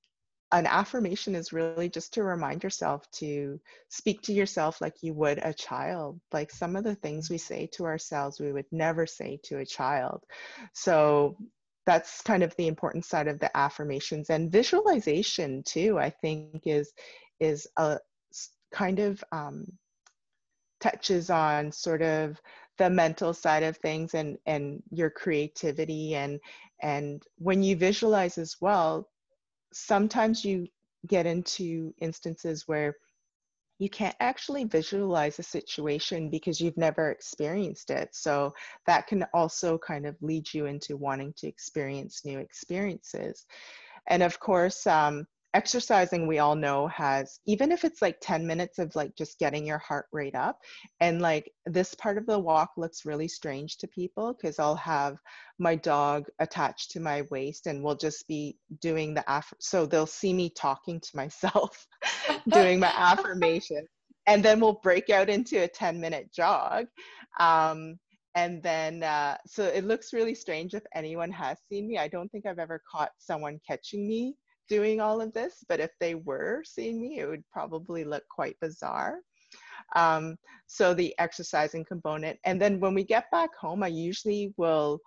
[0.53, 5.39] an affirmation is really just to remind yourself to speak to yourself like you would
[5.39, 6.21] a child.
[6.31, 9.65] Like some of the things we say to ourselves, we would never say to a
[9.65, 10.23] child.
[10.73, 11.35] So
[11.87, 15.97] that's kind of the important side of the affirmations and visualization too.
[15.97, 16.93] I think is
[17.39, 17.97] is a
[18.71, 19.65] kind of um,
[20.79, 22.39] touches on sort of
[22.77, 26.39] the mental side of things and and your creativity and
[26.81, 29.09] and when you visualize as well
[29.73, 30.67] sometimes you
[31.07, 32.95] get into instances where
[33.79, 38.09] you can't actually visualize a situation because you've never experienced it.
[38.13, 38.53] So
[38.85, 43.45] that can also kind of lead you into wanting to experience new experiences.
[44.07, 48.79] And of course, um, exercising we all know has even if it's like 10 minutes
[48.79, 50.59] of like just getting your heart rate up
[50.99, 55.17] and like this part of the walk looks really strange to people because i'll have
[55.59, 60.07] my dog attached to my waist and we'll just be doing the aff so they'll
[60.07, 61.87] see me talking to myself
[62.49, 63.85] doing my affirmation
[64.25, 66.85] and then we'll break out into a 10 minute jog
[67.39, 67.97] um,
[68.35, 71.99] and then uh, so it looks really strange if anyone has seen me.
[71.99, 74.35] I don't think i've ever caught someone catching me
[74.69, 78.59] doing all of this, but if they were seeing me, it would probably look quite
[78.59, 79.19] bizarre.
[79.95, 80.37] Um,
[80.67, 82.39] so the exercising component.
[82.45, 84.99] And then when we get back home, I usually will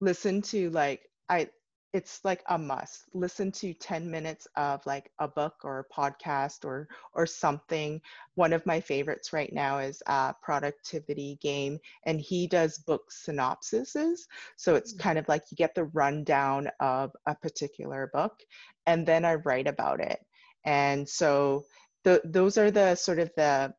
[0.00, 1.48] listen to like, I,
[1.94, 3.04] it's like a must.
[3.14, 8.00] Listen to 10 minutes of like a book or a podcast or or something.
[8.34, 14.26] One of my favorites right now is a productivity game and he does book synopsises.
[14.56, 14.98] So it's mm.
[14.98, 18.40] kind of like you get the rundown of a particular book
[18.86, 20.18] and then i write about it.
[20.64, 21.64] And so
[22.02, 23.72] the, those are the sort of the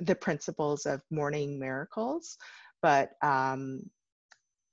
[0.00, 2.36] the principles of morning miracles.
[2.82, 3.88] But um,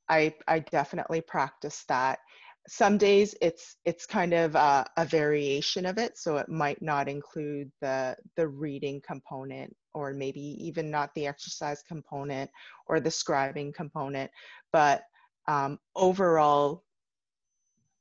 [0.10, 2.20] I, I definitely practice that
[2.70, 7.07] some days it's it's kind of a, a, variation of it so it might not
[7.07, 12.49] include the the reading component or maybe even not the exercise component
[12.88, 14.30] or the scribing component
[14.72, 15.03] but
[15.47, 16.84] um, overall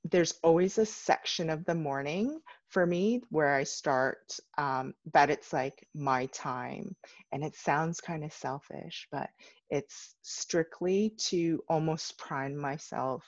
[0.05, 2.39] there's always a section of the morning
[2.69, 4.19] for me where i start
[4.59, 6.95] um, that it's like my time.
[7.33, 9.31] And it sounds kind of selfish but
[9.71, 13.25] it's strictly to almost prime myself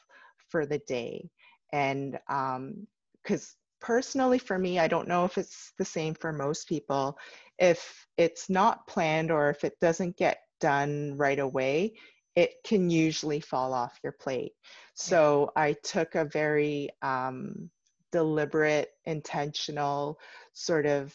[0.51, 1.31] for the day.
[1.73, 6.69] And because um, personally for me, I don't know if it's the same for most
[6.69, 7.19] people.
[7.59, 11.95] If it's not planned or if it doesn't get done right away,
[12.37, 14.53] it can usually fall off your plate.
[14.95, 17.71] So I took a very um,
[18.13, 20.19] deliberate, intentional
[20.53, 21.15] sort of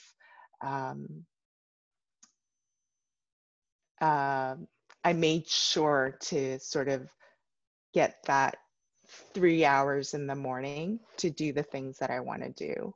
[0.62, 1.26] um,
[4.02, 4.56] uh,
[5.04, 7.10] I made sure to sort of
[7.94, 8.58] get that
[9.34, 12.94] three hours in the morning to do the things that I want to do.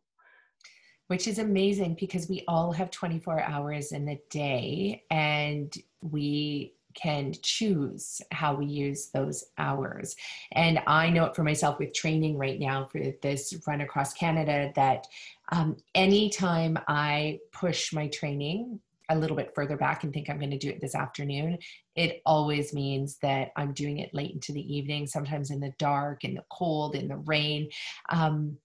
[1.07, 7.33] Which is amazing because we all have 24 hours in the day and we can
[7.41, 10.15] choose how we use those hours.
[10.51, 14.71] And I know it for myself with training right now for this run across Canada
[14.75, 15.07] that
[15.51, 18.79] um, anytime I push my training
[19.09, 21.57] a little bit further back and think I'm going to do it this afternoon,
[21.95, 26.23] it always means that I'm doing it late into the evening, sometimes in the dark,
[26.23, 27.69] in the cold, in the rain.
[28.09, 28.57] Um,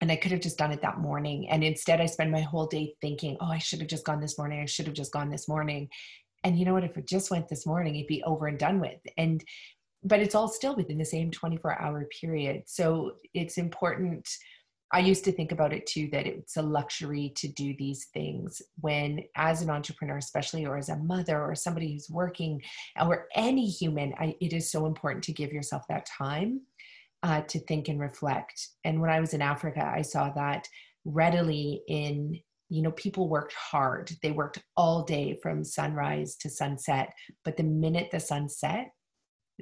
[0.00, 1.48] and I could have just done it that morning.
[1.48, 4.36] And instead, I spend my whole day thinking, oh, I should have just gone this
[4.36, 4.60] morning.
[4.60, 5.88] I should have just gone this morning.
[6.42, 6.82] And you know what?
[6.82, 8.98] If it just went this morning, it'd be over and done with.
[9.16, 9.44] And
[10.04, 12.62] but it's all still within the same 24 hour period.
[12.66, 14.28] So it's important
[14.92, 18.60] I used to think about it too that it's a luxury to do these things
[18.80, 22.60] when, as an entrepreneur, especially, or as a mother or somebody who's working,
[23.00, 26.60] or any human, I, it is so important to give yourself that time
[27.22, 28.68] uh, to think and reflect.
[28.84, 30.68] And when I was in Africa, I saw that
[31.04, 32.38] readily in
[32.68, 37.12] you know people worked hard they worked all day from sunrise to sunset
[37.44, 38.92] but the minute the sun set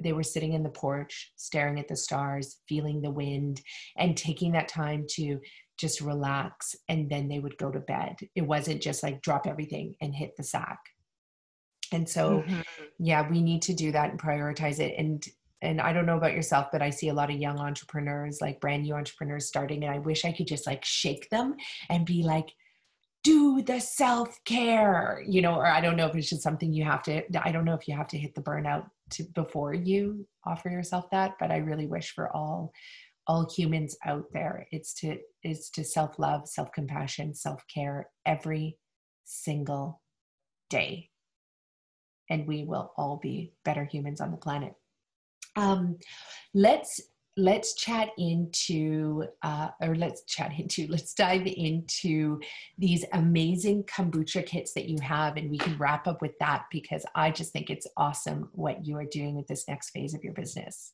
[0.03, 3.61] they were sitting in the porch staring at the stars feeling the wind
[3.97, 5.39] and taking that time to
[5.77, 8.15] just relax and then they would go to bed.
[8.35, 10.79] It wasn't just like drop everything and hit the sack.
[11.91, 12.61] And so mm-hmm.
[12.99, 14.95] yeah we need to do that and prioritize it.
[14.97, 15.25] And
[15.63, 18.59] and I don't know about yourself, but I see a lot of young entrepreneurs, like
[18.59, 21.55] brand new entrepreneurs starting, and I wish I could just like shake them
[21.89, 22.49] and be like,
[23.23, 26.83] do the self care, you know, or I don't know if it's just something you
[26.83, 30.25] have to, I don't know if you have to hit the burnout to before you
[30.45, 32.71] offer yourself that, but I really wish for all
[33.27, 34.67] all humans out there.
[34.71, 38.77] It's to is to self love self compassion self care every
[39.23, 40.01] single
[40.69, 41.09] day.
[42.29, 44.73] And we will all be better humans on the planet.
[45.55, 45.97] Um,
[46.53, 47.01] let's
[47.37, 52.39] let's chat into uh, or let's chat into let's dive into
[52.77, 57.05] these amazing kombucha kits that you have and we can wrap up with that because
[57.15, 60.33] i just think it's awesome what you are doing with this next phase of your
[60.33, 60.93] business.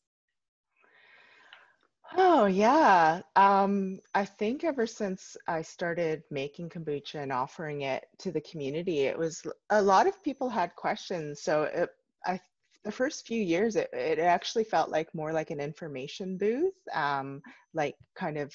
[2.15, 3.22] Oh yeah.
[3.35, 8.99] Um, i think ever since i started making kombucha and offering it to the community
[8.99, 9.41] it was
[9.72, 11.41] a lot of people had questions.
[11.41, 11.89] So it,
[12.26, 12.39] i
[12.84, 17.41] the first few years it, it actually felt like more like an information booth um,
[17.74, 18.54] like kind of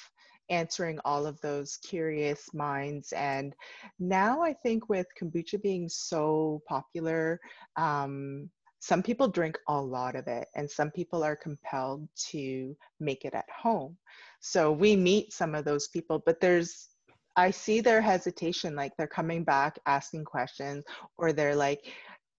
[0.49, 3.13] answering all of those curious minds.
[3.13, 3.53] And
[3.99, 7.39] now i think with kombucha being so popular
[7.75, 13.23] um, some people drink a lot of it and some people are compelled to make
[13.23, 13.95] it at home.
[14.41, 16.89] So we meet some of those people but there's
[17.35, 20.83] i see their hesitation like they're coming back asking questions
[21.17, 21.81] or they're like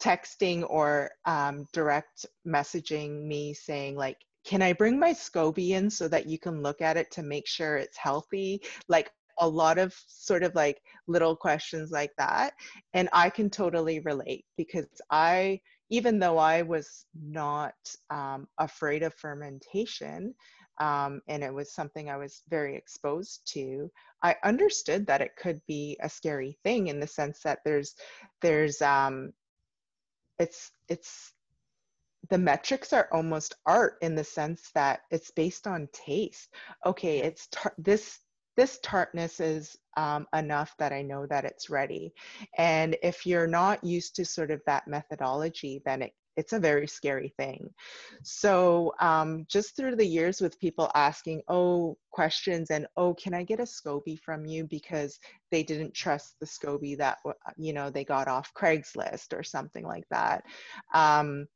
[0.01, 6.07] texting or um, direct messaging me saying like can i bring my scoby in so
[6.09, 8.61] that you can look at it to make sure it's healthy?
[8.89, 9.11] Like
[9.41, 12.53] a lot of sort of like little questions like that.
[12.93, 15.61] And i can totally relate because i
[15.91, 17.75] even though i was not
[18.11, 20.35] um, afraid of fermentation
[20.81, 23.91] um, and it was something i was very exposed to
[24.23, 27.95] i understood that it could be a scary thing in the sense that there's
[28.41, 29.33] there's um,
[30.39, 31.33] it's it's
[32.31, 36.49] the metrics are almost art in the sense that it's based on taste.
[36.87, 38.21] Okay it's tar- this
[38.57, 42.13] this tartness is um, enough that i know that it's ready.
[42.59, 46.87] And if you're not used to sort of that methodology then it it's a very
[46.87, 47.71] scary thing.
[48.23, 53.45] So um, just through the years with people asking, oh, questions and, oh, can I
[53.45, 54.65] get a SCOBY from you?
[54.65, 55.19] Because
[55.51, 57.19] they didn't trust the SCOBY that,
[57.57, 60.45] you know, they got off Craigslist or something like that.
[60.93, 61.47] Um,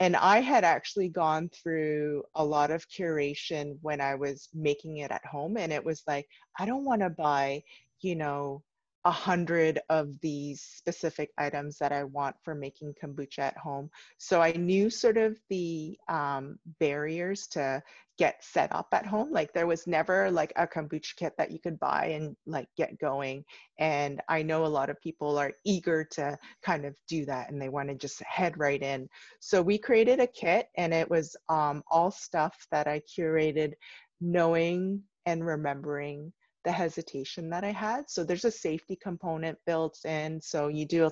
[0.00, 5.10] and I had actually gone through a lot of curation when I was making it
[5.10, 5.56] at home.
[5.56, 6.26] And it was like,
[6.58, 7.62] I don't want to buy,
[8.00, 8.62] you know,
[9.04, 13.90] a hundred of these specific items that I want for making kombucha at home.
[14.18, 17.82] So I knew sort of the um, barriers to
[18.18, 19.30] get set up at home.
[19.30, 22.98] Like there was never like a kombucha kit that you could buy and like get
[22.98, 23.44] going.
[23.78, 27.62] And I know a lot of people are eager to kind of do that and
[27.62, 29.08] they want to just head right in.
[29.40, 33.74] So we created a kit and it was um, all stuff that I curated
[34.20, 36.32] knowing and remembering
[36.64, 38.10] the hesitation that I had.
[38.10, 40.40] So there's a safety component built in.
[40.40, 41.10] So you do,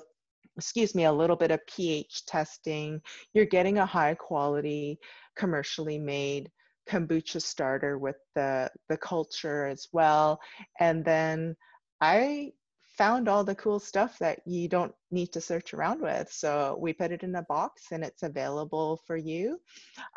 [0.57, 3.01] excuse me, a little bit of pH testing.
[3.33, 4.99] You're getting a high quality,
[5.35, 6.51] commercially made
[6.89, 10.39] kombucha starter with the, the culture as well.
[10.79, 11.55] And then
[12.01, 12.51] I
[12.97, 16.31] found all the cool stuff that you don't need to search around with.
[16.31, 19.59] So we put it in a box and it's available for you.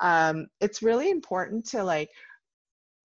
[0.01, 2.11] Um, it's really important to like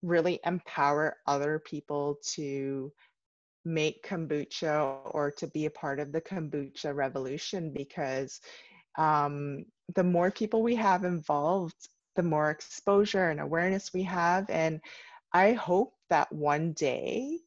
[0.01, 2.91] really empower other people to
[3.65, 8.39] make kombucha or to be a part of the kombucha revolution because
[8.97, 9.65] um,
[9.95, 14.49] the more people we have involved, the more exposure and awareness we have.
[14.49, 14.79] And
[15.33, 17.39] I hope that one day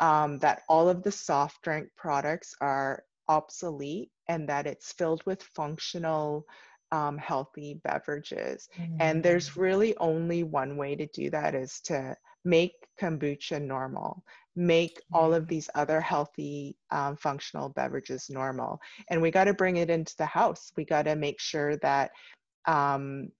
[0.00, 5.42] um, that all of the soft drink products are obsolete and that it's filled with
[5.42, 6.46] functional
[6.92, 8.68] um, healthy beverages.
[8.78, 8.96] Mm-hmm.
[9.00, 9.56] And there's mm.
[9.56, 14.22] really only one way to do that is to make kombucha normal,
[14.54, 15.16] make mm-hmm.
[15.16, 18.80] all of these other healthy um, functional beverages normal.
[19.10, 20.72] And we got to bring it into the house.
[20.76, 22.10] We got to make sure that
[22.66, 23.30] um,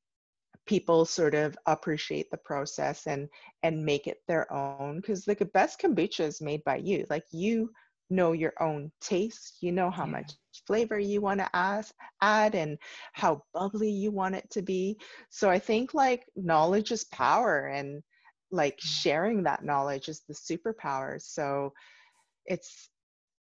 [0.66, 3.28] people sort of appreciate the process and
[3.62, 7.70] and make it their own because the best kombucha is made by you like you
[8.14, 10.12] know your own taste you know how yeah.
[10.12, 10.32] much
[10.66, 11.84] flavor you want to add,
[12.22, 12.78] add and
[13.12, 14.96] how bubbly you want it to be
[15.30, 18.02] so i think like knowledge is power and
[18.50, 21.72] like sharing that knowledge is the superpower so
[22.46, 22.90] it's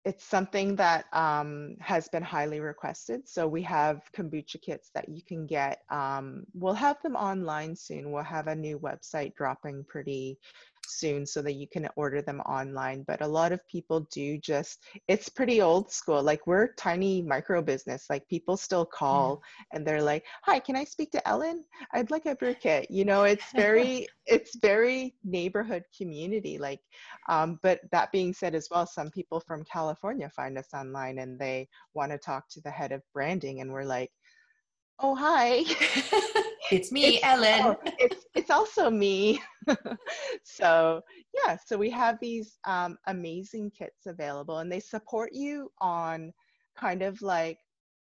[0.04, 3.28] it's something that um, has been highly requested.
[3.28, 5.82] So we have kombucha kits that you can get.
[5.90, 8.10] Um, we'll have them online soon.
[8.10, 10.38] We'll have a new website dropping pretty
[10.88, 13.04] soon so that you can order them online.
[13.06, 16.22] But a lot of people do just, it's pretty old school.
[16.22, 18.06] Like we're tiny micro business.
[18.10, 19.76] Like people still call yeah.
[19.76, 21.64] and they're like, hi, can I speak to Ellen?
[21.92, 22.90] I'd like a brew kit.
[22.90, 26.58] You know, it's very, it's very neighborhood community.
[26.58, 26.80] Like,
[27.28, 31.38] um, but that being said as well, some people from California find us online and
[31.38, 34.10] they want to talk to the head of branding and we're like,
[35.00, 35.64] oh, hi.
[36.70, 37.60] it's me, it's, Ellen.
[37.62, 39.40] Oh, it's, it's also me.
[40.44, 41.02] so
[41.34, 46.32] yeah, so we have these um, amazing kits available and they support you on
[46.76, 47.58] kind of like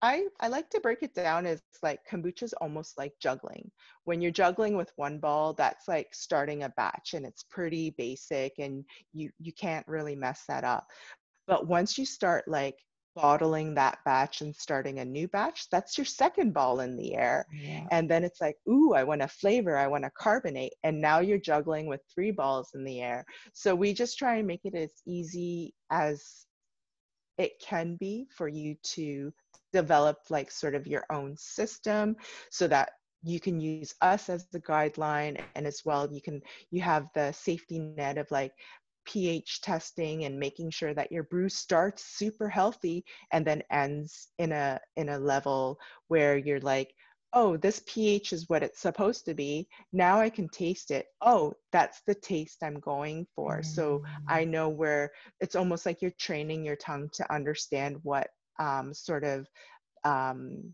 [0.01, 3.72] I, I like to break it down as like kombucha is almost like juggling.
[4.03, 8.53] When you're juggling with one ball, that's like starting a batch and it's pretty basic
[8.59, 10.85] and you you can't really mess that up.
[11.47, 12.76] But once you start like
[13.22, 17.45] bottling that batch and starting a new batch, that's your second ball in the air.
[17.52, 17.88] Yeah.
[17.91, 20.73] And then it's like, ooh, I want a flavor, I want to carbonate.
[20.84, 23.26] And now you're juggling with three balls in the air.
[23.53, 26.45] So we just try and make it as easy as
[27.38, 29.34] it can be for you to
[29.73, 32.15] develop like sort of your own system
[32.52, 32.91] so that
[33.23, 36.41] you can use us as the guideline and as well you can
[36.72, 38.53] you have the safety net of like
[39.08, 44.52] pH testing and making sure that your brew starts super healthy and then ends in
[44.52, 45.80] a in a level
[46.10, 46.94] where you're like
[47.34, 51.54] oh this pH is what it's supposed to be now I can taste it oh
[51.72, 53.66] that's the taste I'm going for mm.
[53.66, 54.50] so I mm.
[54.50, 58.28] know where it's almost like you're training your tongue to understand what
[58.60, 59.48] um, sort of
[60.04, 60.74] um,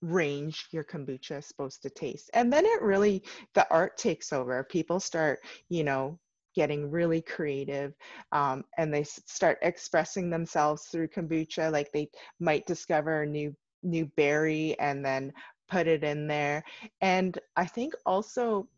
[0.00, 3.22] range your kombucha is supposed to taste and then it really
[3.54, 5.38] the art takes over people start
[5.68, 6.18] you know
[6.54, 7.94] getting really creative
[8.32, 12.08] um, and they start expressing themselves through kombucha like they
[12.40, 15.32] might discover a new new berry and then
[15.68, 16.62] put it in there.
[17.00, 18.68] And i think also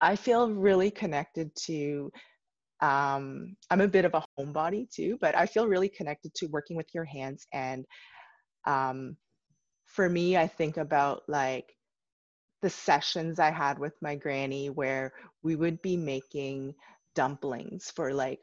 [0.00, 2.10] i feel really connected to
[2.80, 6.76] um, i'm a bit of a homebody too but i feel really connected to working
[6.76, 7.86] with your hands and
[8.66, 9.16] um,
[9.86, 11.74] for me i think about like
[12.66, 15.12] the sessions I had with my granny where
[15.44, 16.74] we would be making
[17.14, 18.40] dumplings for like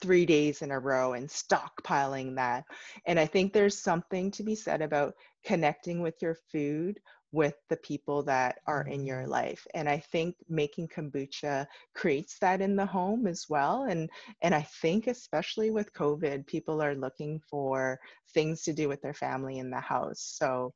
[0.00, 2.64] three days in a row and stockpiling that.
[3.04, 5.12] And I think there's something to be said about
[5.44, 7.00] connecting with your food
[7.32, 9.30] with the people that are in your mm-hmm.
[9.30, 11.64] life and i think making kombucha
[11.94, 14.10] creates that in the home as well and
[14.42, 18.00] and i think especially with covid people are looking for
[18.34, 20.72] things to do with their family in the house so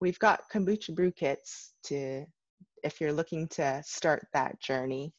[0.00, 2.24] we've got kombucha brew kits to
[2.82, 5.12] if you're looking to start that journey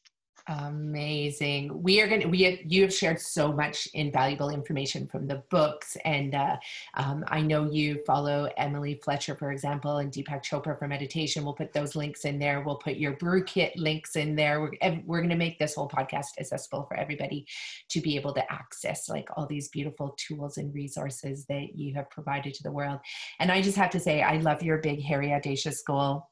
[0.60, 1.82] Amazing.
[1.82, 5.44] We are going to, we have, you have shared so much invaluable information from the
[5.50, 5.96] books.
[6.04, 6.58] And uh,
[6.96, 11.46] um, I know you follow Emily Fletcher, for example, and Deepak Chopra for meditation.
[11.46, 12.62] We'll put those links in there.
[12.62, 14.60] We'll put your brew kit links in there.
[14.60, 17.48] We're, we're going to make this whole podcast accessible for everybody
[17.90, 22.10] to be able to access like all these beautiful tools and resources that you have
[22.10, 23.00] provided to the world.
[23.40, 26.28] And I just have to say, I love your big, hairy, audacious goal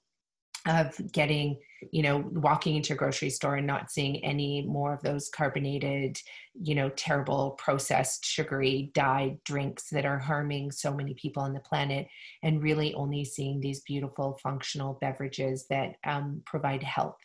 [0.67, 1.57] of getting
[1.91, 6.17] you know walking into a grocery store and not seeing any more of those carbonated
[6.61, 11.59] you know terrible processed sugary dyed drinks that are harming so many people on the
[11.61, 12.07] planet
[12.43, 17.19] and really only seeing these beautiful functional beverages that um, provide health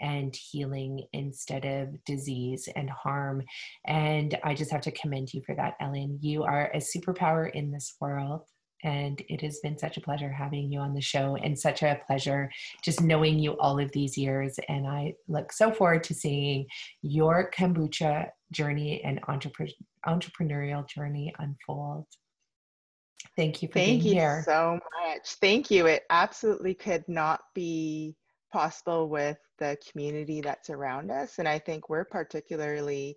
[0.00, 3.42] and healing instead of disease and harm.
[3.86, 6.18] And i just have to commend you for that ellen.
[6.20, 8.42] You are a superpower in this world
[8.84, 12.00] and it has been such a pleasure having you on the show and such a
[12.06, 12.50] pleasure
[12.82, 14.58] just knowing you all of these years.
[14.68, 16.66] And I look so forward to seeing
[17.02, 19.72] your kombucha journey and entrepre-
[20.06, 22.06] entrepreneurial journey unfold.
[23.36, 24.42] Thank you for Thank being you here.
[24.44, 25.34] so much.
[25.40, 25.86] Thank you.
[25.86, 28.16] It absolutely could not be
[28.52, 31.38] possible with the community that's around us.
[31.38, 33.16] And I think we're particularly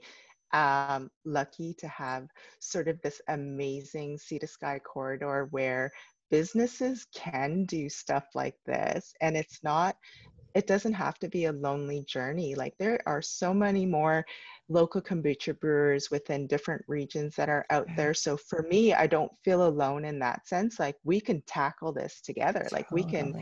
[0.53, 2.27] um, lucky to have
[2.59, 5.91] sort of this amazing sea to sky corridor where
[6.31, 9.95] businesses can do stuff like this and it's not
[10.55, 12.55] it doesn't have to be a lonely journey.
[12.55, 14.26] Like there are so many more
[14.67, 18.13] local kombucha brewers within different regions that are out there.
[18.13, 20.80] So for me i don't feel alone in that sense.
[20.80, 22.67] Like we can tackle this together.
[22.71, 23.34] Like we can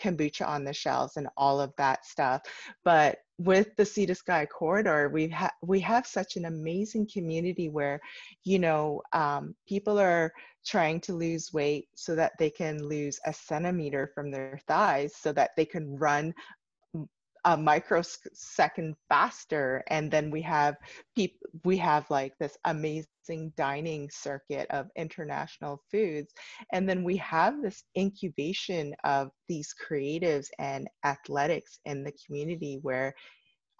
[0.00, 2.42] kombucha on the shelves and all of that stuff.
[2.84, 7.70] But with the sea to sky corridor we have we have such an amazing community
[7.70, 7.98] where
[8.44, 10.30] you know um, people are
[10.66, 15.32] trying to lose weight so that they can lose a centimeter from their thighs so
[15.32, 16.34] that they can run
[17.44, 20.76] a microsecond faster and then we have
[21.16, 26.32] people we have like this amazing dining circuit of international foods
[26.72, 33.14] and then we have this incubation of these creatives and athletics in the community where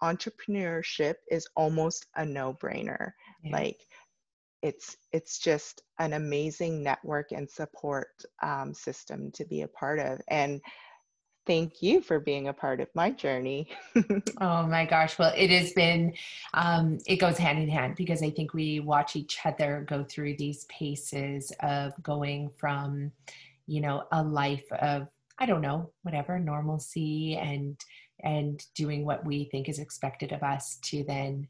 [0.03, 3.11] entrepreneurship is almost a no-brainer
[3.43, 3.51] yeah.
[3.51, 3.79] like
[4.61, 8.09] it's it's just an amazing network and support
[8.43, 10.61] um, system to be a part of and
[11.51, 13.67] thank you for being a part of my journey.
[14.39, 15.19] oh my gosh.
[15.19, 16.13] Well, it has been,
[16.53, 20.37] um, it goes hand in hand because I think we watch each other go through
[20.37, 23.11] these paces of going from,
[23.67, 25.09] you know, a life of,
[25.39, 27.77] I don't know, whatever, normalcy and,
[28.23, 31.49] and doing what we think is expected of us to then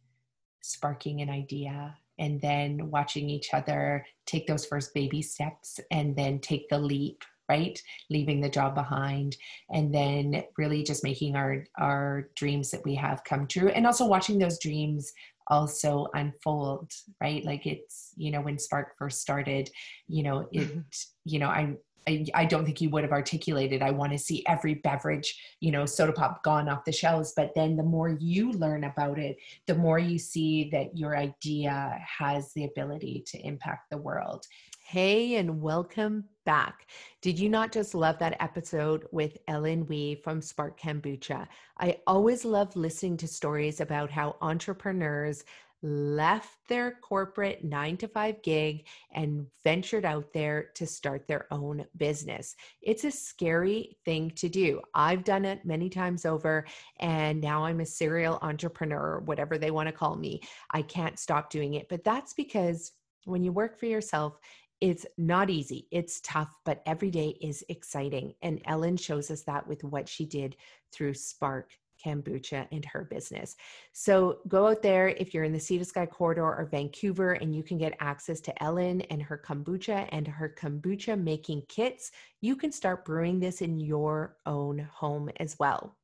[0.63, 6.39] sparking an idea and then watching each other take those first baby steps and then
[6.39, 7.77] take the leap right?
[8.09, 9.35] Leaving the job behind
[9.71, 14.05] and then really just making our our dreams that we have come true and also
[14.05, 15.11] watching those dreams
[15.47, 16.89] also unfold
[17.21, 17.43] right?
[17.43, 19.69] Like it's you know when spark first started
[20.07, 20.79] you know it mm-hmm.
[21.25, 21.63] you know i
[22.07, 25.29] I, I don't think you would have articulated i want to see every beverage
[25.59, 27.33] you know soda pop gone off the shelves.
[27.39, 29.35] But then the more you learn about it
[29.67, 31.75] the more you see that your idea
[32.19, 34.41] has the ability to impact the world.
[34.83, 36.87] Hey, and welcome back.
[37.21, 41.47] Did you not just love that episode with Ellen Wee from Spark Kombucha?
[41.79, 45.43] I always love listening to stories about how entrepreneurs
[45.83, 51.85] left their corporate nine to five gig and ventured out there to start their own
[51.97, 52.55] business.
[52.81, 54.81] It's a scary thing to do.
[54.93, 56.65] I've done it many times over,
[56.99, 60.41] and now I'm a serial entrepreneur, whatever they want to call me.
[60.69, 61.89] I can't stop doing it.
[61.89, 62.91] But that's because
[63.25, 64.37] when you work for yourself,
[64.81, 65.87] it's not easy.
[65.91, 68.33] It's tough, but every day is exciting.
[68.41, 70.55] And Ellen shows us that with what she did
[70.91, 71.71] through Spark
[72.03, 73.55] kombucha and her business.
[73.93, 77.55] So go out there if you're in the Sea to Sky corridor or Vancouver and
[77.55, 82.11] you can get access to Ellen and her kombucha and her kombucha making kits.
[82.41, 85.95] You can start brewing this in your own home as well.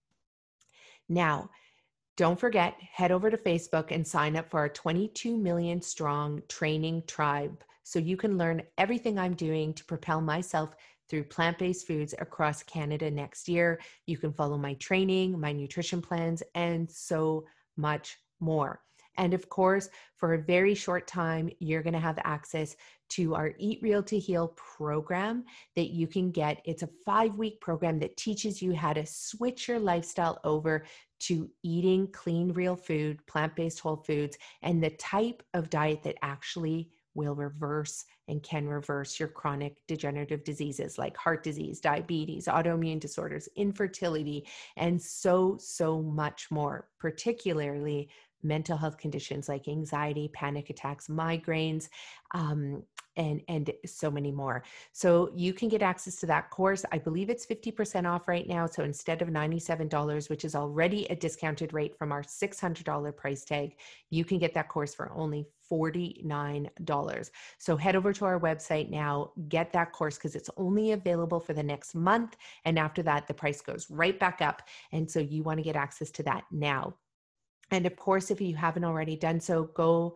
[1.10, 1.50] Now,
[2.16, 7.04] don't forget, head over to Facebook and sign up for our 22 million strong training
[7.08, 10.76] tribe so you can learn everything I'm doing to propel myself
[11.08, 13.80] through plant based foods across Canada next year.
[14.08, 17.46] You can follow my training, my nutrition plans, and so
[17.78, 18.82] much more.
[19.18, 19.88] And of course,
[20.18, 22.76] for a very short time, you're going to have access
[23.12, 25.46] to our Eat Real to Heal program
[25.78, 26.62] that you can get.
[26.66, 30.84] It's a five week program that teaches you how to switch your lifestyle over
[31.22, 36.18] to eating clean, real food, plant based whole foods, and the type of diet that
[36.22, 43.00] actually will reverse and can reverse your chronic degenerative diseases like heart disease, diabetes, autoimmune
[43.00, 44.46] disorders, infertility,
[44.78, 48.10] and so, so much more, particularly
[48.48, 51.90] mental health conditions like anxiety, panic attacks, migraines,
[52.34, 52.84] um,
[53.18, 54.64] and and so many more.
[54.94, 56.86] So you can get access to that course.
[56.92, 58.68] I believe it's 50% off right now.
[58.68, 63.76] So instead of $97, which is already a discounted rate from our $600 price tag,
[64.10, 67.30] you can get that course for only $49.
[67.58, 71.54] So head over to our website now, get that course because it's only available for
[71.54, 72.38] the next month.
[72.66, 74.62] And after that, the price goes right back up.
[74.92, 76.96] And so you want to get access to that now.
[77.72, 80.16] And of course, if you haven't already done so, go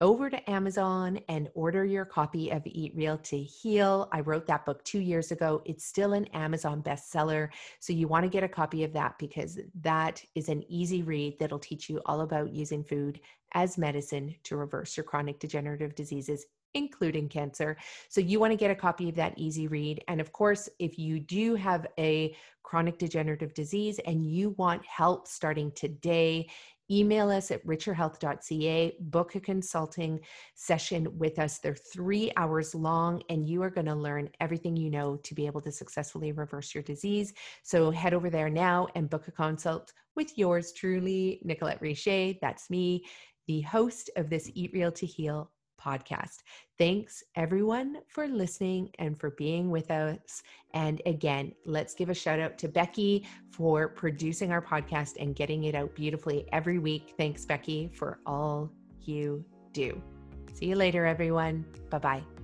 [0.00, 4.08] over to Amazon and order your copy of Eat Real to Heal.
[4.12, 5.60] I wrote that book two years ago.
[5.64, 7.48] It's still an Amazon bestseller.
[7.80, 11.38] So you want to get a copy of that because that is an easy read
[11.40, 13.20] that'll teach you all about using food
[13.54, 17.76] as medicine to reverse your chronic degenerative diseases including cancer.
[18.08, 20.02] So you want to get a copy of that easy read.
[20.08, 25.26] And of course, if you do have a chronic degenerative disease and you want help
[25.26, 26.48] starting today,
[26.90, 30.20] email us at richerhealth.ca, book a consulting
[30.54, 31.58] session with us.
[31.58, 35.46] They're three hours long, and you are going to learn everything you know to be
[35.46, 37.34] able to successfully reverse your disease.
[37.62, 42.34] So head over there now and book a consult with yours truly, Nicolette Richer.
[42.40, 43.04] That's me,
[43.46, 45.50] the host of this Eat Real to Heal
[45.82, 46.42] podcast.
[46.78, 50.42] Thanks everyone for listening and for being with us.
[50.74, 55.64] And again, let's give a shout out to Becky for producing our podcast and getting
[55.64, 57.14] it out beautifully every week.
[57.16, 60.00] Thanks, Becky, for all you do.
[60.54, 61.64] See you later, everyone.
[61.90, 62.37] Bye bye.